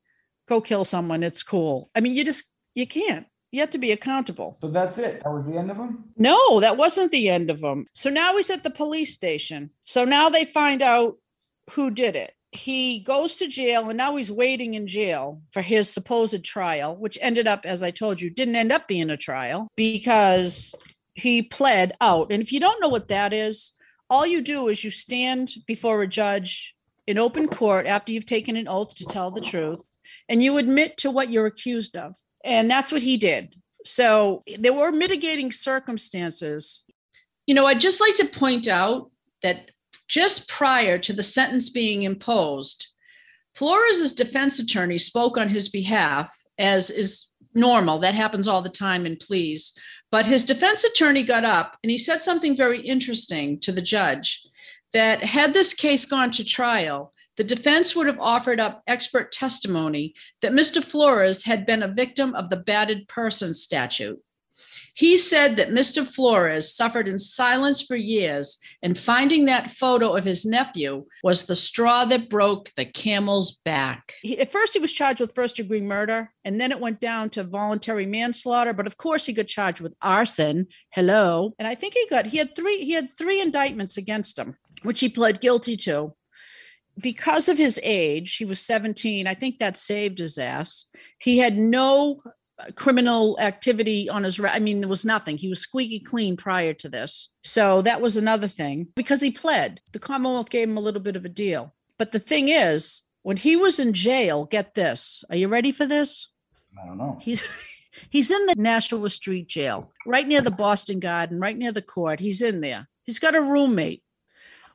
"Go 0.46 0.60
kill 0.60 0.84
someone." 0.84 1.22
It's 1.22 1.42
cool. 1.42 1.90
I 1.94 2.00
mean, 2.00 2.14
you 2.14 2.22
just 2.22 2.44
you 2.74 2.86
can't. 2.86 3.26
You 3.54 3.60
have 3.60 3.70
to 3.70 3.78
be 3.78 3.92
accountable. 3.92 4.58
So 4.60 4.66
that's 4.66 4.98
it. 4.98 5.22
That 5.22 5.32
was 5.32 5.46
the 5.46 5.56
end 5.56 5.70
of 5.70 5.76
him. 5.76 6.06
No, 6.16 6.58
that 6.58 6.76
wasn't 6.76 7.12
the 7.12 7.28
end 7.28 7.50
of 7.50 7.60
him. 7.60 7.86
So 7.92 8.10
now 8.10 8.36
he's 8.36 8.50
at 8.50 8.64
the 8.64 8.70
police 8.70 9.14
station. 9.14 9.70
So 9.84 10.04
now 10.04 10.28
they 10.28 10.44
find 10.44 10.82
out 10.82 11.18
who 11.70 11.92
did 11.92 12.16
it. 12.16 12.32
He 12.50 12.98
goes 12.98 13.36
to 13.36 13.46
jail 13.46 13.88
and 13.88 13.96
now 13.96 14.16
he's 14.16 14.30
waiting 14.30 14.74
in 14.74 14.88
jail 14.88 15.40
for 15.52 15.62
his 15.62 15.88
supposed 15.88 16.42
trial, 16.42 16.96
which 16.96 17.16
ended 17.22 17.46
up, 17.46 17.64
as 17.64 17.80
I 17.80 17.92
told 17.92 18.20
you, 18.20 18.28
didn't 18.28 18.56
end 18.56 18.72
up 18.72 18.88
being 18.88 19.08
a 19.08 19.16
trial 19.16 19.68
because 19.76 20.74
he 21.14 21.40
pled 21.40 21.92
out. 22.00 22.32
And 22.32 22.42
if 22.42 22.50
you 22.50 22.58
don't 22.58 22.80
know 22.80 22.88
what 22.88 23.06
that 23.06 23.32
is, 23.32 23.72
all 24.10 24.26
you 24.26 24.42
do 24.42 24.66
is 24.66 24.82
you 24.82 24.90
stand 24.90 25.54
before 25.68 26.02
a 26.02 26.08
judge 26.08 26.74
in 27.06 27.18
open 27.18 27.46
court 27.46 27.86
after 27.86 28.10
you've 28.10 28.26
taken 28.26 28.56
an 28.56 28.66
oath 28.66 28.96
to 28.96 29.04
tell 29.04 29.30
the 29.30 29.40
truth 29.40 29.86
and 30.28 30.42
you 30.42 30.58
admit 30.58 30.96
to 30.96 31.10
what 31.12 31.30
you're 31.30 31.46
accused 31.46 31.96
of. 31.96 32.16
And 32.44 32.70
that's 32.70 32.92
what 32.92 33.02
he 33.02 33.16
did. 33.16 33.56
So 33.84 34.42
there 34.58 34.72
were 34.72 34.92
mitigating 34.92 35.50
circumstances. 35.50 36.84
You 37.46 37.54
know, 37.54 37.66
I'd 37.66 37.80
just 37.80 38.00
like 38.00 38.16
to 38.16 38.26
point 38.26 38.68
out 38.68 39.10
that 39.42 39.70
just 40.08 40.48
prior 40.48 40.98
to 40.98 41.12
the 41.12 41.22
sentence 41.22 41.70
being 41.70 42.02
imposed, 42.02 42.88
Flores's 43.54 44.12
defense 44.12 44.58
attorney 44.58 44.98
spoke 44.98 45.38
on 45.38 45.48
his 45.48 45.68
behalf, 45.68 46.32
as 46.58 46.90
is 46.90 47.28
normal. 47.54 47.98
That 47.98 48.14
happens 48.14 48.48
all 48.48 48.62
the 48.62 48.68
time 48.68 49.06
in 49.06 49.16
pleas. 49.16 49.76
But 50.10 50.26
his 50.26 50.44
defense 50.44 50.84
attorney 50.84 51.22
got 51.22 51.44
up 51.44 51.76
and 51.82 51.90
he 51.90 51.98
said 51.98 52.20
something 52.20 52.56
very 52.56 52.80
interesting 52.80 53.58
to 53.60 53.72
the 53.72 53.82
judge 53.82 54.42
that 54.92 55.22
had 55.22 55.52
this 55.52 55.74
case 55.74 56.04
gone 56.06 56.30
to 56.32 56.44
trial, 56.44 57.12
the 57.36 57.44
defense 57.44 57.96
would 57.96 58.06
have 58.06 58.20
offered 58.20 58.60
up 58.60 58.82
expert 58.86 59.32
testimony 59.32 60.14
that 60.40 60.52
Mr. 60.52 60.82
Flores 60.82 61.44
had 61.44 61.66
been 61.66 61.82
a 61.82 61.88
victim 61.88 62.34
of 62.34 62.48
the 62.48 62.56
battered 62.56 63.08
person 63.08 63.54
statute. 63.54 64.20
He 64.96 65.16
said 65.16 65.56
that 65.56 65.70
Mr. 65.70 66.06
Flores 66.06 66.72
suffered 66.72 67.08
in 67.08 67.18
silence 67.18 67.82
for 67.82 67.96
years, 67.96 68.58
and 68.80 68.96
finding 68.96 69.46
that 69.46 69.70
photo 69.70 70.16
of 70.16 70.24
his 70.24 70.46
nephew 70.46 71.06
was 71.24 71.46
the 71.46 71.56
straw 71.56 72.04
that 72.04 72.30
broke 72.30 72.70
the 72.76 72.84
camel's 72.84 73.58
back. 73.64 74.14
He, 74.22 74.38
at 74.38 74.52
first, 74.52 74.72
he 74.72 74.78
was 74.78 74.92
charged 74.92 75.20
with 75.20 75.34
first 75.34 75.56
degree 75.56 75.80
murder, 75.80 76.32
and 76.44 76.60
then 76.60 76.70
it 76.70 76.78
went 76.78 77.00
down 77.00 77.30
to 77.30 77.42
voluntary 77.42 78.06
manslaughter. 78.06 78.72
But 78.72 78.86
of 78.86 78.96
course, 78.96 79.26
he 79.26 79.32
got 79.32 79.48
charged 79.48 79.80
with 79.80 79.94
arson. 80.00 80.68
Hello, 80.90 81.54
and 81.58 81.66
I 81.66 81.74
think 81.74 81.94
he 81.94 82.06
got 82.08 82.26
he 82.26 82.38
had 82.38 82.54
three 82.54 82.84
he 82.84 82.92
had 82.92 83.10
three 83.18 83.40
indictments 83.40 83.96
against 83.96 84.38
him, 84.38 84.56
which 84.84 85.00
he 85.00 85.08
pled 85.08 85.40
guilty 85.40 85.76
to. 85.78 86.14
Because 86.98 87.48
of 87.48 87.58
his 87.58 87.80
age, 87.82 88.36
he 88.36 88.44
was 88.44 88.60
17. 88.60 89.26
I 89.26 89.34
think 89.34 89.58
that 89.58 89.76
saved 89.76 90.18
his 90.18 90.38
ass. 90.38 90.86
He 91.18 91.38
had 91.38 91.56
no 91.56 92.22
uh, 92.58 92.66
criminal 92.76 93.36
activity 93.40 94.08
on 94.08 94.22
his 94.22 94.38
i 94.40 94.58
mean 94.58 94.80
there 94.80 94.88
was 94.88 95.04
nothing. 95.04 95.36
He 95.36 95.48
was 95.48 95.60
squeaky 95.60 96.00
clean 96.00 96.36
prior 96.36 96.74
to 96.74 96.88
this. 96.88 97.32
So 97.42 97.82
that 97.82 98.00
was 98.00 98.16
another 98.16 98.48
thing. 98.48 98.88
Because 98.94 99.20
he 99.20 99.30
pled 99.30 99.80
the 99.92 99.98
commonwealth 99.98 100.50
gave 100.50 100.68
him 100.68 100.76
a 100.76 100.80
little 100.80 101.00
bit 101.00 101.16
of 101.16 101.24
a 101.24 101.28
deal. 101.28 101.74
But 101.98 102.12
the 102.12 102.18
thing 102.18 102.48
is 102.48 103.02
when 103.22 103.36
he 103.36 103.56
was 103.56 103.80
in 103.80 103.92
jail 103.92 104.44
get 104.44 104.74
this 104.74 105.24
are 105.30 105.36
you 105.36 105.48
ready 105.48 105.72
for 105.72 105.86
this? 105.86 106.28
I 106.80 106.86
don't 106.86 106.98
know. 106.98 107.18
He's 107.20 107.42
he's 108.10 108.30
in 108.30 108.46
the 108.46 108.54
nashua 108.56 109.10
street 109.10 109.48
jail 109.48 109.92
right 110.04 110.26
near 110.26 110.40
the 110.40 110.50
boston 110.50 110.98
garden 111.00 111.40
right 111.40 111.56
near 111.56 111.72
the 111.72 111.82
court. 111.82 112.20
He's 112.20 112.42
in 112.42 112.60
there. 112.60 112.88
He's 113.04 113.18
got 113.18 113.34
a 113.34 113.40
roommate. 113.40 114.02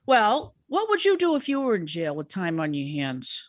Well 0.05 0.55
what 0.69 0.89
would 0.89 1.03
you 1.03 1.17
do 1.17 1.35
if 1.35 1.49
you 1.49 1.61
were 1.61 1.75
in 1.75 1.85
jail 1.85 2.15
with 2.15 2.29
time 2.29 2.59
on 2.59 2.73
your 2.73 2.87
hands 3.03 3.43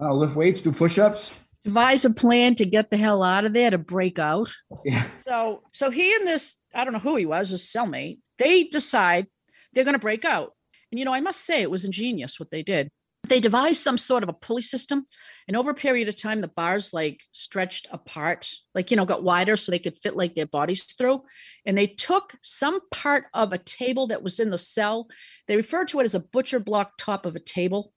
uh, 0.00 0.12
lift 0.12 0.36
weights 0.36 0.60
do 0.60 0.70
push-ups 0.70 1.38
devise 1.64 2.04
a 2.04 2.10
plan 2.10 2.54
to 2.54 2.66
get 2.66 2.90
the 2.90 2.96
hell 2.96 3.22
out 3.22 3.44
of 3.44 3.54
there 3.54 3.70
to 3.70 3.78
break 3.78 4.18
out. 4.18 4.54
Yeah. 4.84 5.04
So 5.22 5.62
so 5.72 5.90
he 5.90 6.14
and 6.14 6.26
this, 6.26 6.58
I 6.74 6.84
don't 6.84 6.92
know 6.92 6.98
who 6.98 7.16
he 7.16 7.26
was, 7.26 7.50
his 7.50 7.62
cellmate, 7.62 8.18
they 8.38 8.64
decide 8.64 9.26
they're 9.72 9.84
gonna 9.84 9.98
break 9.98 10.24
out. 10.24 10.52
And 10.92 10.98
you 10.98 11.04
know, 11.04 11.14
I 11.14 11.20
must 11.20 11.44
say 11.44 11.62
it 11.62 11.70
was 11.70 11.84
ingenious 11.84 12.38
what 12.38 12.50
they 12.50 12.62
did 12.62 12.90
they 13.28 13.40
devised 13.40 13.80
some 13.80 13.98
sort 13.98 14.22
of 14.22 14.28
a 14.28 14.34
pulley 14.34 14.62
system 14.62 15.06
and 15.46 15.56
over 15.56 15.70
a 15.70 15.74
period 15.74 16.08
of 16.08 16.16
time 16.16 16.40
the 16.40 16.48
bars 16.48 16.92
like 16.92 17.22
stretched 17.32 17.86
apart 17.90 18.50
like 18.74 18.90
you 18.90 18.96
know 18.96 19.04
got 19.04 19.22
wider 19.22 19.56
so 19.56 19.70
they 19.70 19.78
could 19.78 19.96
fit 19.96 20.16
like 20.16 20.34
their 20.34 20.46
bodies 20.46 20.84
through 20.84 21.22
and 21.66 21.76
they 21.76 21.86
took 21.86 22.34
some 22.42 22.80
part 22.90 23.24
of 23.32 23.52
a 23.52 23.58
table 23.58 24.06
that 24.08 24.22
was 24.22 24.38
in 24.38 24.50
the 24.50 24.58
cell. 24.58 25.08
They 25.46 25.56
referred 25.56 25.88
to 25.88 26.00
it 26.00 26.04
as 26.04 26.14
a 26.14 26.20
butcher 26.20 26.60
block 26.60 26.92
top 26.98 27.24
of 27.26 27.36
a 27.36 27.40
table 27.40 27.92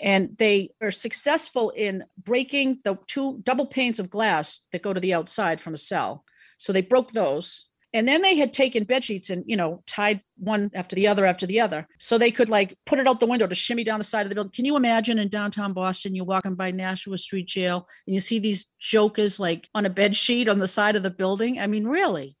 and 0.00 0.36
they 0.38 0.70
are 0.80 0.90
successful 0.90 1.70
in 1.70 2.04
breaking 2.22 2.80
the 2.84 2.98
two 3.06 3.40
double 3.42 3.66
panes 3.66 4.00
of 4.00 4.10
glass 4.10 4.60
that 4.72 4.82
go 4.82 4.92
to 4.92 5.00
the 5.00 5.14
outside 5.14 5.60
from 5.60 5.74
a 5.74 5.78
cell. 5.78 6.24
So 6.56 6.72
they 6.72 6.82
broke 6.82 7.12
those 7.12 7.66
and 7.92 8.06
then 8.06 8.22
they 8.22 8.36
had 8.36 8.52
taken 8.52 8.84
bed 8.84 9.04
sheets 9.04 9.30
and, 9.30 9.44
you 9.46 9.56
know, 9.56 9.82
tied 9.86 10.22
one 10.38 10.70
after 10.74 10.94
the 10.94 11.08
other 11.08 11.26
after 11.26 11.46
the 11.46 11.60
other. 11.60 11.88
So 11.98 12.18
they 12.18 12.30
could 12.30 12.48
like 12.48 12.78
put 12.86 12.98
it 12.98 13.08
out 13.08 13.18
the 13.18 13.26
window 13.26 13.46
to 13.46 13.54
shimmy 13.54 13.82
down 13.82 13.98
the 13.98 14.04
side 14.04 14.26
of 14.26 14.28
the 14.28 14.34
building. 14.34 14.52
Can 14.52 14.64
you 14.64 14.76
imagine 14.76 15.18
in 15.18 15.28
downtown 15.28 15.72
Boston, 15.72 16.14
you're 16.14 16.24
walking 16.24 16.54
by 16.54 16.70
Nashua 16.70 17.18
Street 17.18 17.48
Jail 17.48 17.86
and 18.06 18.14
you 18.14 18.20
see 18.20 18.38
these 18.38 18.66
jokers 18.78 19.40
like 19.40 19.68
on 19.74 19.86
a 19.86 19.90
bed 19.90 20.14
sheet 20.14 20.48
on 20.48 20.60
the 20.60 20.68
side 20.68 20.94
of 20.94 21.02
the 21.02 21.10
building? 21.10 21.58
I 21.58 21.66
mean, 21.66 21.86
really? 21.86 22.36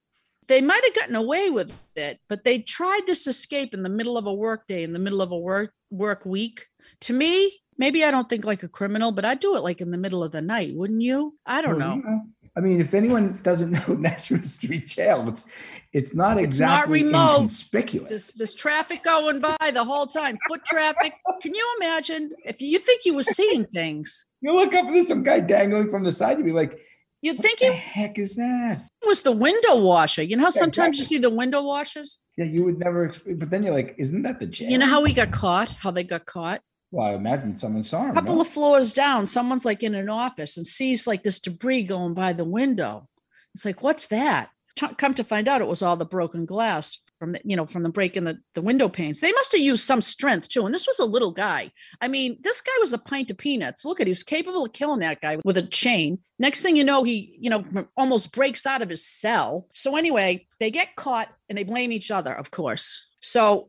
They 0.46 0.60
might 0.60 0.84
have 0.84 0.94
gotten 0.94 1.16
away 1.16 1.50
with 1.50 1.72
it, 1.94 2.18
but 2.28 2.44
they 2.44 2.60
tried 2.60 3.02
this 3.06 3.26
escape 3.26 3.74
in 3.74 3.82
the 3.82 3.88
middle 3.88 4.16
of 4.16 4.26
a 4.26 4.34
work 4.34 4.66
day, 4.66 4.82
in 4.82 4.92
the 4.92 4.98
middle 4.98 5.22
of 5.22 5.30
a 5.32 5.38
work 5.38 5.72
work 5.90 6.24
week. 6.24 6.66
To 7.02 7.12
me, 7.12 7.60
maybe 7.78 8.04
I 8.04 8.10
don't 8.10 8.28
think 8.28 8.44
like 8.44 8.62
a 8.62 8.68
criminal, 8.68 9.12
but 9.12 9.24
I'd 9.24 9.40
do 9.40 9.56
it 9.56 9.62
like 9.62 9.80
in 9.80 9.90
the 9.90 9.98
middle 9.98 10.22
of 10.22 10.32
the 10.32 10.40
night, 10.40 10.74
wouldn't 10.74 11.02
you? 11.02 11.38
I 11.46 11.62
don't 11.62 11.78
know. 11.78 12.00
Yeah. 12.04 12.18
I 12.60 12.62
mean, 12.62 12.78
if 12.78 12.92
anyone 12.92 13.40
doesn't 13.42 13.70
know 13.88 13.94
Nashua 13.94 14.44
Street 14.44 14.86
Jail, 14.86 15.26
it's 15.28 15.46
it's 15.94 16.14
not 16.14 16.36
exactly 16.36 17.00
it's 17.00 17.10
not 17.10 17.30
inconspicuous. 17.36 18.08
There's, 18.08 18.32
there's, 18.32 18.54
traffic 18.54 19.02
going 19.02 19.40
by 19.40 19.70
the 19.72 19.82
whole 19.82 20.06
time, 20.06 20.36
foot 20.46 20.62
traffic. 20.66 21.14
Can 21.40 21.54
you 21.54 21.76
imagine 21.80 22.30
if 22.44 22.60
you 22.60 22.78
think 22.78 23.06
you 23.06 23.14
were 23.14 23.22
seeing 23.22 23.64
things? 23.64 24.26
You 24.42 24.54
look 24.54 24.74
up 24.74 24.84
and 24.84 24.94
there's 24.94 25.08
some 25.08 25.22
guy 25.22 25.40
dangling 25.40 25.90
from 25.90 26.04
the 26.04 26.12
side. 26.12 26.36
You'd 26.36 26.44
be 26.44 26.52
like, 26.52 26.78
"You 27.22 27.32
think 27.32 27.60
the 27.60 27.72
heck 27.72 28.18
is 28.18 28.34
that?" 28.34 28.78
It 29.02 29.06
was 29.06 29.22
the 29.22 29.32
window 29.32 29.76
washer. 29.82 30.22
You 30.22 30.36
know 30.36 30.44
how 30.44 30.50
sometimes 30.50 30.98
exactly. 30.98 31.00
you 31.00 31.04
see 31.06 31.18
the 31.18 31.34
window 31.34 31.62
washers? 31.62 32.18
Yeah, 32.36 32.44
you 32.44 32.62
would 32.64 32.78
never. 32.78 33.10
But 33.36 33.48
then 33.48 33.62
you're 33.62 33.74
like, 33.74 33.94
"Isn't 33.96 34.20
that 34.22 34.38
the 34.38 34.46
jail?" 34.46 34.70
You 34.70 34.76
know 34.76 34.86
how 34.86 35.00
we 35.00 35.14
got 35.14 35.30
caught? 35.30 35.70
How 35.70 35.90
they 35.90 36.04
got 36.04 36.26
caught? 36.26 36.60
Well, 36.90 37.06
I 37.06 37.14
imagine 37.14 37.54
someone 37.56 37.84
saw 37.84 38.04
him. 38.04 38.10
A 38.10 38.14
couple 38.14 38.36
no? 38.36 38.40
of 38.40 38.48
floors 38.48 38.92
down, 38.92 39.26
someone's 39.26 39.64
like 39.64 39.82
in 39.82 39.94
an 39.94 40.08
office 40.08 40.56
and 40.56 40.66
sees 40.66 41.06
like 41.06 41.22
this 41.22 41.40
debris 41.40 41.84
going 41.84 42.14
by 42.14 42.32
the 42.32 42.44
window. 42.44 43.08
It's 43.54 43.64
like, 43.64 43.82
what's 43.82 44.06
that? 44.08 44.50
come 44.96 45.14
to 45.14 45.24
find 45.24 45.48
out, 45.48 45.60
it 45.60 45.68
was 45.68 45.82
all 45.82 45.96
the 45.96 46.06
broken 46.06 46.46
glass 46.46 46.98
from 47.18 47.32
the, 47.32 47.40
you 47.44 47.54
know, 47.54 47.66
from 47.66 47.82
the 47.82 47.90
break 47.90 48.16
in 48.16 48.24
the, 48.24 48.38
the 48.54 48.62
window 48.62 48.88
panes. 48.88 49.20
They 49.20 49.32
must 49.32 49.52
have 49.52 49.60
used 49.60 49.84
some 49.84 50.00
strength 50.00 50.48
too. 50.48 50.64
And 50.64 50.74
this 50.74 50.86
was 50.86 50.98
a 50.98 51.04
little 51.04 51.32
guy. 51.32 51.70
I 52.00 52.08
mean, 52.08 52.38
this 52.40 52.62
guy 52.62 52.72
was 52.80 52.94
a 52.94 52.98
pint 52.98 53.30
of 53.30 53.36
peanuts. 53.36 53.84
Look 53.84 54.00
at, 54.00 54.06
he 54.06 54.10
was 54.10 54.22
capable 54.22 54.64
of 54.64 54.72
killing 54.72 55.00
that 55.00 55.20
guy 55.20 55.36
with 55.44 55.58
a 55.58 55.62
chain. 55.62 56.18
Next 56.38 56.62
thing 56.62 56.76
you 56.76 56.84
know, 56.84 57.04
he, 57.04 57.36
you 57.38 57.50
know, 57.50 57.64
almost 57.96 58.32
breaks 58.32 58.64
out 58.64 58.80
of 58.80 58.88
his 58.88 59.06
cell. 59.06 59.68
So 59.74 59.96
anyway, 59.96 60.46
they 60.60 60.70
get 60.70 60.96
caught 60.96 61.28
and 61.48 61.58
they 61.58 61.64
blame 61.64 61.92
each 61.92 62.10
other, 62.10 62.32
of 62.32 62.50
course. 62.50 63.06
So 63.20 63.68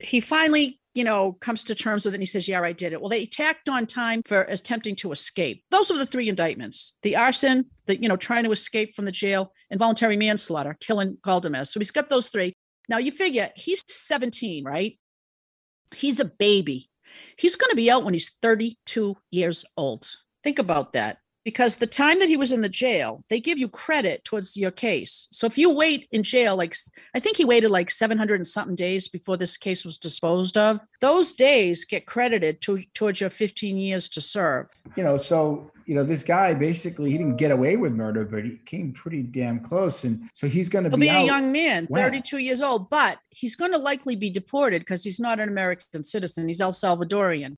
he 0.00 0.20
finally 0.20 0.78
you 0.96 1.04
know, 1.04 1.32
comes 1.40 1.62
to 1.62 1.74
terms 1.74 2.06
with 2.06 2.14
it 2.14 2.16
and 2.16 2.22
he 2.22 2.26
says, 2.26 2.48
Yeah, 2.48 2.62
I 2.62 2.72
did 2.72 2.94
it. 2.94 3.00
Well, 3.00 3.10
they 3.10 3.26
tacked 3.26 3.68
on 3.68 3.84
time 3.84 4.22
for 4.24 4.42
attempting 4.42 4.96
to 4.96 5.12
escape. 5.12 5.62
Those 5.70 5.90
were 5.90 5.98
the 5.98 6.06
three 6.06 6.28
indictments 6.28 6.96
the 7.02 7.16
arson, 7.16 7.66
the, 7.84 8.00
you 8.00 8.08
know, 8.08 8.16
trying 8.16 8.44
to 8.44 8.50
escape 8.50 8.94
from 8.94 9.04
the 9.04 9.12
jail, 9.12 9.52
involuntary 9.70 10.16
manslaughter, 10.16 10.74
killing 10.80 11.18
Galdamez. 11.22 11.68
So 11.68 11.78
he's 11.78 11.90
got 11.90 12.08
those 12.08 12.28
three. 12.28 12.54
Now 12.88 12.96
you 12.96 13.12
figure 13.12 13.50
he's 13.56 13.82
17, 13.86 14.64
right? 14.64 14.98
He's 15.94 16.18
a 16.18 16.24
baby. 16.24 16.88
He's 17.36 17.56
going 17.56 17.70
to 17.70 17.76
be 17.76 17.90
out 17.90 18.04
when 18.04 18.14
he's 18.14 18.30
32 18.30 19.16
years 19.30 19.66
old. 19.76 20.08
Think 20.42 20.58
about 20.58 20.92
that 20.92 21.18
because 21.46 21.76
the 21.76 21.86
time 21.86 22.18
that 22.18 22.28
he 22.28 22.36
was 22.36 22.50
in 22.50 22.60
the 22.60 22.68
jail, 22.68 23.22
they 23.30 23.38
give 23.38 23.56
you 23.56 23.68
credit 23.68 24.24
towards 24.24 24.56
your 24.56 24.72
case. 24.72 25.28
So 25.30 25.46
if 25.46 25.56
you 25.56 25.70
wait 25.70 26.08
in 26.10 26.24
jail, 26.24 26.56
like 26.56 26.74
I 27.14 27.20
think 27.20 27.36
he 27.36 27.44
waited 27.44 27.70
like 27.70 27.88
700 27.88 28.34
and 28.34 28.46
something 28.48 28.74
days 28.74 29.06
before 29.06 29.36
this 29.36 29.56
case 29.56 29.84
was 29.84 29.96
disposed 29.96 30.58
of, 30.58 30.80
those 31.00 31.32
days 31.32 31.84
get 31.84 32.04
credited 32.04 32.60
to, 32.62 32.82
towards 32.94 33.20
your 33.20 33.30
15 33.30 33.78
years 33.78 34.08
to 34.08 34.20
serve. 34.20 34.66
You 34.96 35.04
know, 35.04 35.18
so, 35.18 35.70
you 35.84 35.94
know, 35.94 36.02
this 36.02 36.24
guy 36.24 36.52
basically, 36.52 37.12
he 37.12 37.16
didn't 37.16 37.36
get 37.36 37.52
away 37.52 37.76
with 37.76 37.92
murder, 37.92 38.24
but 38.24 38.42
he 38.42 38.58
came 38.66 38.92
pretty 38.92 39.22
damn 39.22 39.60
close. 39.60 40.02
And 40.02 40.28
so 40.32 40.48
he's 40.48 40.68
going 40.68 40.82
to 40.82 40.90
be, 40.90 40.96
be 40.96 41.08
a 41.10 41.22
young 41.22 41.52
man, 41.52 41.86
when? 41.88 42.02
32 42.02 42.38
years 42.38 42.60
old, 42.60 42.90
but 42.90 43.18
he's 43.30 43.54
going 43.54 43.70
to 43.70 43.78
likely 43.78 44.16
be 44.16 44.30
deported 44.30 44.80
because 44.80 45.04
he's 45.04 45.20
not 45.20 45.38
an 45.38 45.48
American 45.48 46.02
citizen. 46.02 46.48
He's 46.48 46.60
El 46.60 46.72
Salvadorian. 46.72 47.54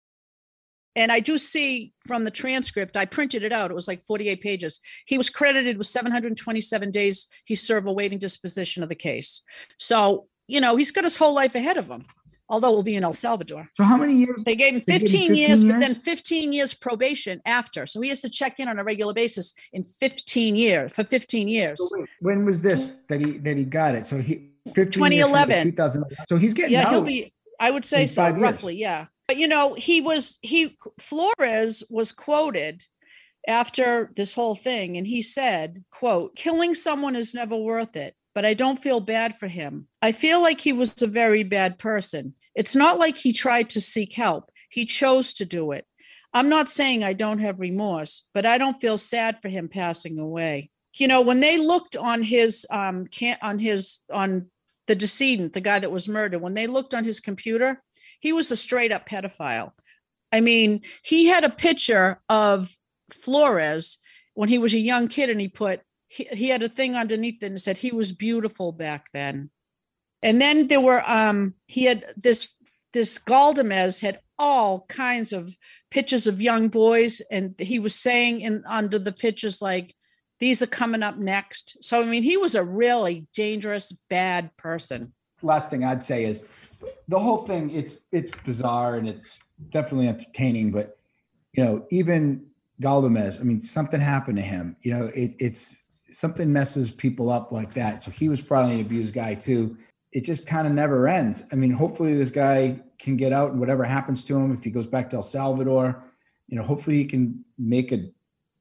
And 0.96 1.12
I 1.12 1.20
do 1.20 1.38
see 1.38 1.92
from 2.00 2.24
the 2.24 2.30
transcript, 2.30 2.96
I 2.96 3.04
printed 3.04 3.42
it 3.42 3.52
out. 3.52 3.70
It 3.70 3.74
was 3.74 3.88
like 3.88 4.02
48 4.02 4.40
pages. 4.40 4.80
He 5.06 5.16
was 5.16 5.30
credited 5.30 5.78
with 5.78 5.86
727 5.86 6.90
days 6.90 7.26
he 7.44 7.54
served 7.54 7.86
awaiting 7.86 8.18
disposition 8.18 8.82
of 8.82 8.88
the 8.88 8.94
case. 8.94 9.42
So, 9.78 10.26
you 10.46 10.60
know, 10.60 10.76
he's 10.76 10.90
got 10.90 11.04
his 11.04 11.16
whole 11.16 11.34
life 11.34 11.54
ahead 11.54 11.76
of 11.76 11.88
him, 11.88 12.06
although 12.48 12.72
we'll 12.72 12.82
be 12.82 12.96
in 12.96 13.04
El 13.04 13.12
Salvador. 13.12 13.68
So, 13.74 13.84
how 13.84 13.96
many 13.96 14.14
years? 14.14 14.42
They 14.44 14.56
gave 14.56 14.74
him 14.74 14.80
15, 14.80 14.88
gave 14.88 15.00
him 15.00 15.08
15 15.08 15.34
years, 15.34 15.62
years, 15.62 15.64
but 15.64 15.78
then 15.78 15.94
15 15.94 16.52
years 16.52 16.74
probation 16.74 17.40
after. 17.44 17.86
So, 17.86 18.00
he 18.00 18.08
has 18.08 18.20
to 18.22 18.30
check 18.30 18.58
in 18.58 18.66
on 18.66 18.78
a 18.78 18.84
regular 18.84 19.12
basis 19.12 19.54
in 19.72 19.84
15 19.84 20.56
years 20.56 20.92
for 20.92 21.04
15 21.04 21.48
years. 21.48 21.78
So 21.78 21.88
wait, 21.92 22.08
when 22.20 22.44
was 22.44 22.62
this 22.62 22.92
that 23.08 23.20
he 23.20 23.38
that 23.38 23.56
he 23.56 23.64
got 23.64 23.94
it? 23.94 24.06
So, 24.06 24.18
he 24.18 24.50
2011. 24.74 25.70
2011. 25.72 26.26
So, 26.28 26.36
he's 26.36 26.54
getting 26.54 26.72
yeah, 26.72 26.90
he'll 26.90 27.02
be, 27.02 27.32
I 27.60 27.70
would 27.70 27.84
say 27.84 28.06
so, 28.06 28.28
roughly. 28.30 28.76
Yeah. 28.76 29.06
But 29.28 29.36
you 29.36 29.46
know, 29.46 29.74
he 29.74 30.00
was 30.00 30.38
he 30.42 30.76
Flores 30.98 31.84
was 31.90 32.12
quoted 32.12 32.86
after 33.46 34.10
this 34.16 34.32
whole 34.32 34.54
thing 34.54 34.96
and 34.96 35.06
he 35.06 35.22
said, 35.22 35.84
quote, 35.90 36.34
killing 36.34 36.74
someone 36.74 37.14
is 37.14 37.34
never 37.34 37.56
worth 37.56 37.94
it, 37.94 38.16
but 38.34 38.46
I 38.46 38.54
don't 38.54 38.78
feel 38.78 39.00
bad 39.00 39.36
for 39.36 39.46
him. 39.46 39.86
I 40.02 40.12
feel 40.12 40.42
like 40.42 40.60
he 40.60 40.72
was 40.72 41.00
a 41.02 41.06
very 41.06 41.44
bad 41.44 41.78
person. 41.78 42.34
It's 42.54 42.74
not 42.74 42.98
like 42.98 43.16
he 43.16 43.32
tried 43.32 43.70
to 43.70 43.80
seek 43.80 44.14
help. 44.14 44.50
He 44.70 44.86
chose 44.86 45.34
to 45.34 45.44
do 45.44 45.72
it. 45.72 45.86
I'm 46.32 46.48
not 46.48 46.68
saying 46.68 47.04
I 47.04 47.12
don't 47.12 47.38
have 47.38 47.60
remorse, 47.60 48.26
but 48.34 48.46
I 48.46 48.58
don't 48.58 48.80
feel 48.80 48.98
sad 48.98 49.40
for 49.40 49.48
him 49.48 49.68
passing 49.68 50.18
away. 50.18 50.70
You 50.94 51.06
know, 51.06 51.20
when 51.20 51.40
they 51.40 51.58
looked 51.58 51.96
on 51.96 52.22
his 52.22 52.66
um 52.70 53.06
can 53.06 53.36
on 53.42 53.58
his 53.58 53.98
on 54.10 54.50
the 54.86 54.94
decedent, 54.94 55.52
the 55.52 55.60
guy 55.60 55.78
that 55.78 55.92
was 55.92 56.08
murdered, 56.08 56.40
when 56.40 56.54
they 56.54 56.66
looked 56.66 56.94
on 56.94 57.04
his 57.04 57.20
computer, 57.20 57.82
he 58.18 58.32
was 58.32 58.50
a 58.50 58.56
straight 58.56 58.92
up 58.92 59.08
pedophile. 59.08 59.72
I 60.32 60.40
mean, 60.40 60.82
he 61.02 61.26
had 61.26 61.44
a 61.44 61.50
picture 61.50 62.20
of 62.28 62.76
Flores 63.12 63.98
when 64.34 64.48
he 64.48 64.58
was 64.58 64.74
a 64.74 64.78
young 64.78 65.08
kid, 65.08 65.30
and 65.30 65.40
he 65.40 65.48
put 65.48 65.80
he, 66.08 66.28
he 66.32 66.48
had 66.48 66.62
a 66.62 66.68
thing 66.68 66.96
underneath 66.96 67.42
it 67.42 67.46
and 67.46 67.60
said 67.60 67.78
he 67.78 67.92
was 67.92 68.12
beautiful 68.12 68.72
back 68.72 69.08
then. 69.12 69.50
And 70.22 70.40
then 70.40 70.66
there 70.66 70.80
were 70.80 71.08
um 71.08 71.54
he 71.66 71.84
had 71.84 72.14
this 72.16 72.54
this 72.92 73.18
Galdamez 73.18 74.00
had 74.00 74.20
all 74.38 74.86
kinds 74.88 75.32
of 75.32 75.56
pictures 75.90 76.26
of 76.26 76.40
young 76.40 76.68
boys, 76.68 77.20
and 77.30 77.58
he 77.58 77.78
was 77.78 77.94
saying 77.94 78.40
in 78.40 78.64
under 78.66 78.98
the 78.98 79.12
pictures 79.12 79.60
like 79.60 79.94
these 80.40 80.62
are 80.62 80.66
coming 80.66 81.02
up 81.02 81.18
next. 81.18 81.76
So 81.80 82.00
I 82.00 82.04
mean, 82.04 82.22
he 82.22 82.36
was 82.36 82.54
a 82.54 82.64
really 82.64 83.26
dangerous, 83.34 83.92
bad 84.08 84.56
person. 84.56 85.14
Last 85.42 85.70
thing 85.70 85.84
I'd 85.84 86.02
say 86.02 86.24
is 86.24 86.44
the 87.08 87.18
whole 87.18 87.38
thing 87.38 87.70
it's 87.70 87.94
it's 88.12 88.30
bizarre 88.44 88.96
and 88.96 89.08
it's 89.08 89.42
definitely 89.70 90.08
entertaining 90.08 90.70
but 90.70 90.98
you 91.52 91.64
know 91.64 91.86
even 91.90 92.44
Galdamez 92.80 93.40
I 93.40 93.42
mean 93.42 93.60
something 93.62 94.00
happened 94.00 94.36
to 94.36 94.42
him 94.42 94.76
you 94.82 94.92
know 94.92 95.06
it, 95.14 95.34
it's 95.38 95.82
something 96.10 96.52
messes 96.52 96.90
people 96.90 97.30
up 97.30 97.52
like 97.52 97.74
that 97.74 98.02
so 98.02 98.10
he 98.10 98.28
was 98.28 98.40
probably 98.40 98.74
an 98.74 98.80
abused 98.80 99.14
guy 99.14 99.34
too 99.34 99.76
it 100.12 100.24
just 100.24 100.46
kind 100.46 100.66
of 100.66 100.72
never 100.72 101.08
ends. 101.08 101.42
I 101.52 101.56
mean, 101.56 101.70
hopefully 101.70 102.14
this 102.14 102.30
guy 102.30 102.80
can 102.98 103.16
get 103.16 103.32
out 103.32 103.50
and 103.50 103.60
whatever 103.60 103.84
happens 103.84 104.24
to 104.24 104.36
him, 104.36 104.52
if 104.52 104.64
he 104.64 104.70
goes 104.70 104.86
back 104.86 105.10
to 105.10 105.16
El 105.16 105.22
Salvador, 105.22 106.02
you 106.48 106.56
know, 106.56 106.62
hopefully 106.62 106.96
he 106.96 107.04
can 107.04 107.44
make 107.58 107.92
a, 107.92 108.10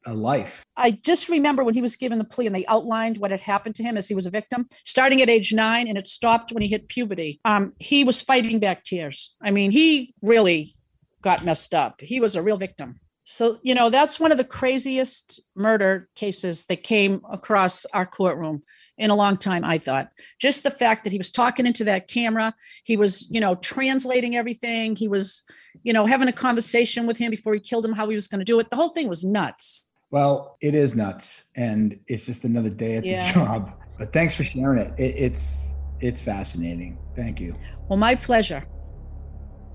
a 0.07 0.13
life. 0.13 0.63
I 0.75 0.91
just 0.91 1.29
remember 1.29 1.63
when 1.63 1.73
he 1.73 1.81
was 1.81 1.95
given 1.95 2.17
the 2.17 2.23
plea 2.23 2.47
and 2.47 2.55
they 2.55 2.65
outlined 2.65 3.17
what 3.17 3.31
had 3.31 3.41
happened 3.41 3.75
to 3.75 3.83
him 3.83 3.97
as 3.97 4.07
he 4.07 4.15
was 4.15 4.25
a 4.25 4.31
victim, 4.31 4.67
starting 4.85 5.21
at 5.21 5.29
age 5.29 5.53
nine, 5.53 5.87
and 5.87 5.97
it 5.97 6.07
stopped 6.07 6.51
when 6.51 6.63
he 6.63 6.69
hit 6.69 6.87
puberty. 6.87 7.39
Um, 7.45 7.73
he 7.77 8.03
was 8.03 8.21
fighting 8.21 8.59
back 8.59 8.83
tears. 8.83 9.35
I 9.41 9.51
mean, 9.51 9.71
he 9.71 10.15
really 10.21 10.75
got 11.21 11.45
messed 11.45 11.73
up. 11.73 11.99
He 12.01 12.19
was 12.19 12.35
a 12.35 12.41
real 12.41 12.57
victim. 12.57 12.99
So, 13.29 13.59
you 13.61 13.75
know, 13.75 13.89
that's 13.89 14.21
one 14.21 14.31
of 14.31 14.37
the 14.37 14.45
craziest 14.45 15.41
murder 15.53 16.07
cases 16.15 16.65
that 16.65 16.83
came 16.83 17.21
across 17.29 17.85
our 17.93 18.05
courtroom 18.05 18.63
in 18.97 19.09
a 19.09 19.15
long 19.15 19.35
time, 19.35 19.65
I 19.65 19.79
thought. 19.79 20.09
Just 20.39 20.63
the 20.63 20.71
fact 20.71 21.03
that 21.03 21.11
he 21.11 21.17
was 21.17 21.29
talking 21.29 21.65
into 21.65 21.83
that 21.83 22.07
camera, 22.07 22.55
he 22.85 22.95
was, 22.95 23.29
you 23.29 23.41
know, 23.41 23.55
translating 23.55 24.37
everything, 24.37 24.95
he 24.95 25.09
was, 25.09 25.43
you 25.83 25.91
know, 25.91 26.05
having 26.05 26.29
a 26.29 26.33
conversation 26.33 27.05
with 27.05 27.17
him 27.17 27.29
before 27.29 27.53
he 27.53 27.59
killed 27.59 27.83
him, 27.83 27.91
how 27.91 28.07
he 28.07 28.15
was 28.15 28.29
going 28.29 28.39
to 28.39 28.45
do 28.45 28.59
it. 28.59 28.69
The 28.69 28.77
whole 28.77 28.89
thing 28.89 29.09
was 29.09 29.25
nuts. 29.25 29.85
Well, 30.09 30.57
it 30.61 30.73
is 30.73 30.95
nuts, 30.95 31.43
and 31.55 31.99
it's 32.07 32.25
just 32.25 32.43
another 32.45 32.69
day 32.69 32.95
at 32.95 33.05
Yeah. 33.05 33.27
the 33.27 33.33
job. 33.33 33.71
But 33.99 34.13
thanks 34.13 34.35
for 34.35 34.43
sharing 34.43 34.79
it. 34.79 34.93
it. 34.97 35.15
It's 35.17 35.75
it's 35.99 36.21
fascinating. 36.21 36.97
Thank 37.15 37.39
you. 37.41 37.53
Well, 37.89 37.97
my 37.97 38.13
pleasure. 38.15 38.63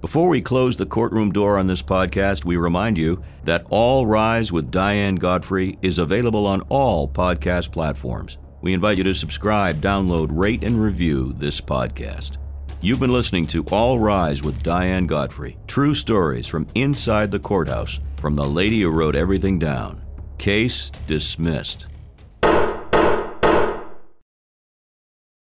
Before 0.01 0.29
we 0.29 0.41
close 0.41 0.77
the 0.77 0.87
courtroom 0.87 1.33
door 1.33 1.59
on 1.59 1.67
this 1.67 1.83
podcast, 1.83 2.45
we 2.45 2.57
remind 2.57 2.97
you 2.97 3.23
that 3.45 3.67
All 3.71 4.07
Rise 4.07 4.53
with 4.53 4.71
Diane 4.71 5.17
Godfrey 5.17 5.79
is 5.83 5.99
available 5.99 6.47
on 6.47 6.61
all 6.63 7.09
podcast 7.09 7.73
platforms. 7.73 8.39
We 8.63 8.73
invite 8.73 8.99
you 8.99 9.05
to 9.05 9.15
subscribe, 9.15 9.81
download, 9.81 10.29
rate, 10.31 10.63
and 10.65 10.81
review 10.81 11.33
this 11.37 11.61
podcast. 11.61 12.39
You've 12.81 13.01
been 13.01 13.13
listening 13.13 13.47
to 13.49 13.65
All 13.73 13.99
Rise 13.99 14.43
with 14.43 14.63
Diane 14.63 15.07
Godfrey. 15.07 15.57
True 15.67 15.95
stories 15.95 16.47
from 16.47 16.67
inside 16.77 17.31
the 17.33 17.39
courthouse 17.41 17.99
from 18.21 18.35
the 18.37 18.47
lady 18.47 18.81
who 18.83 18.91
wrote 18.91 19.17
everything 19.17 19.59
down. 19.59 20.01
Case 20.43 20.91
dismissed. 21.07 21.87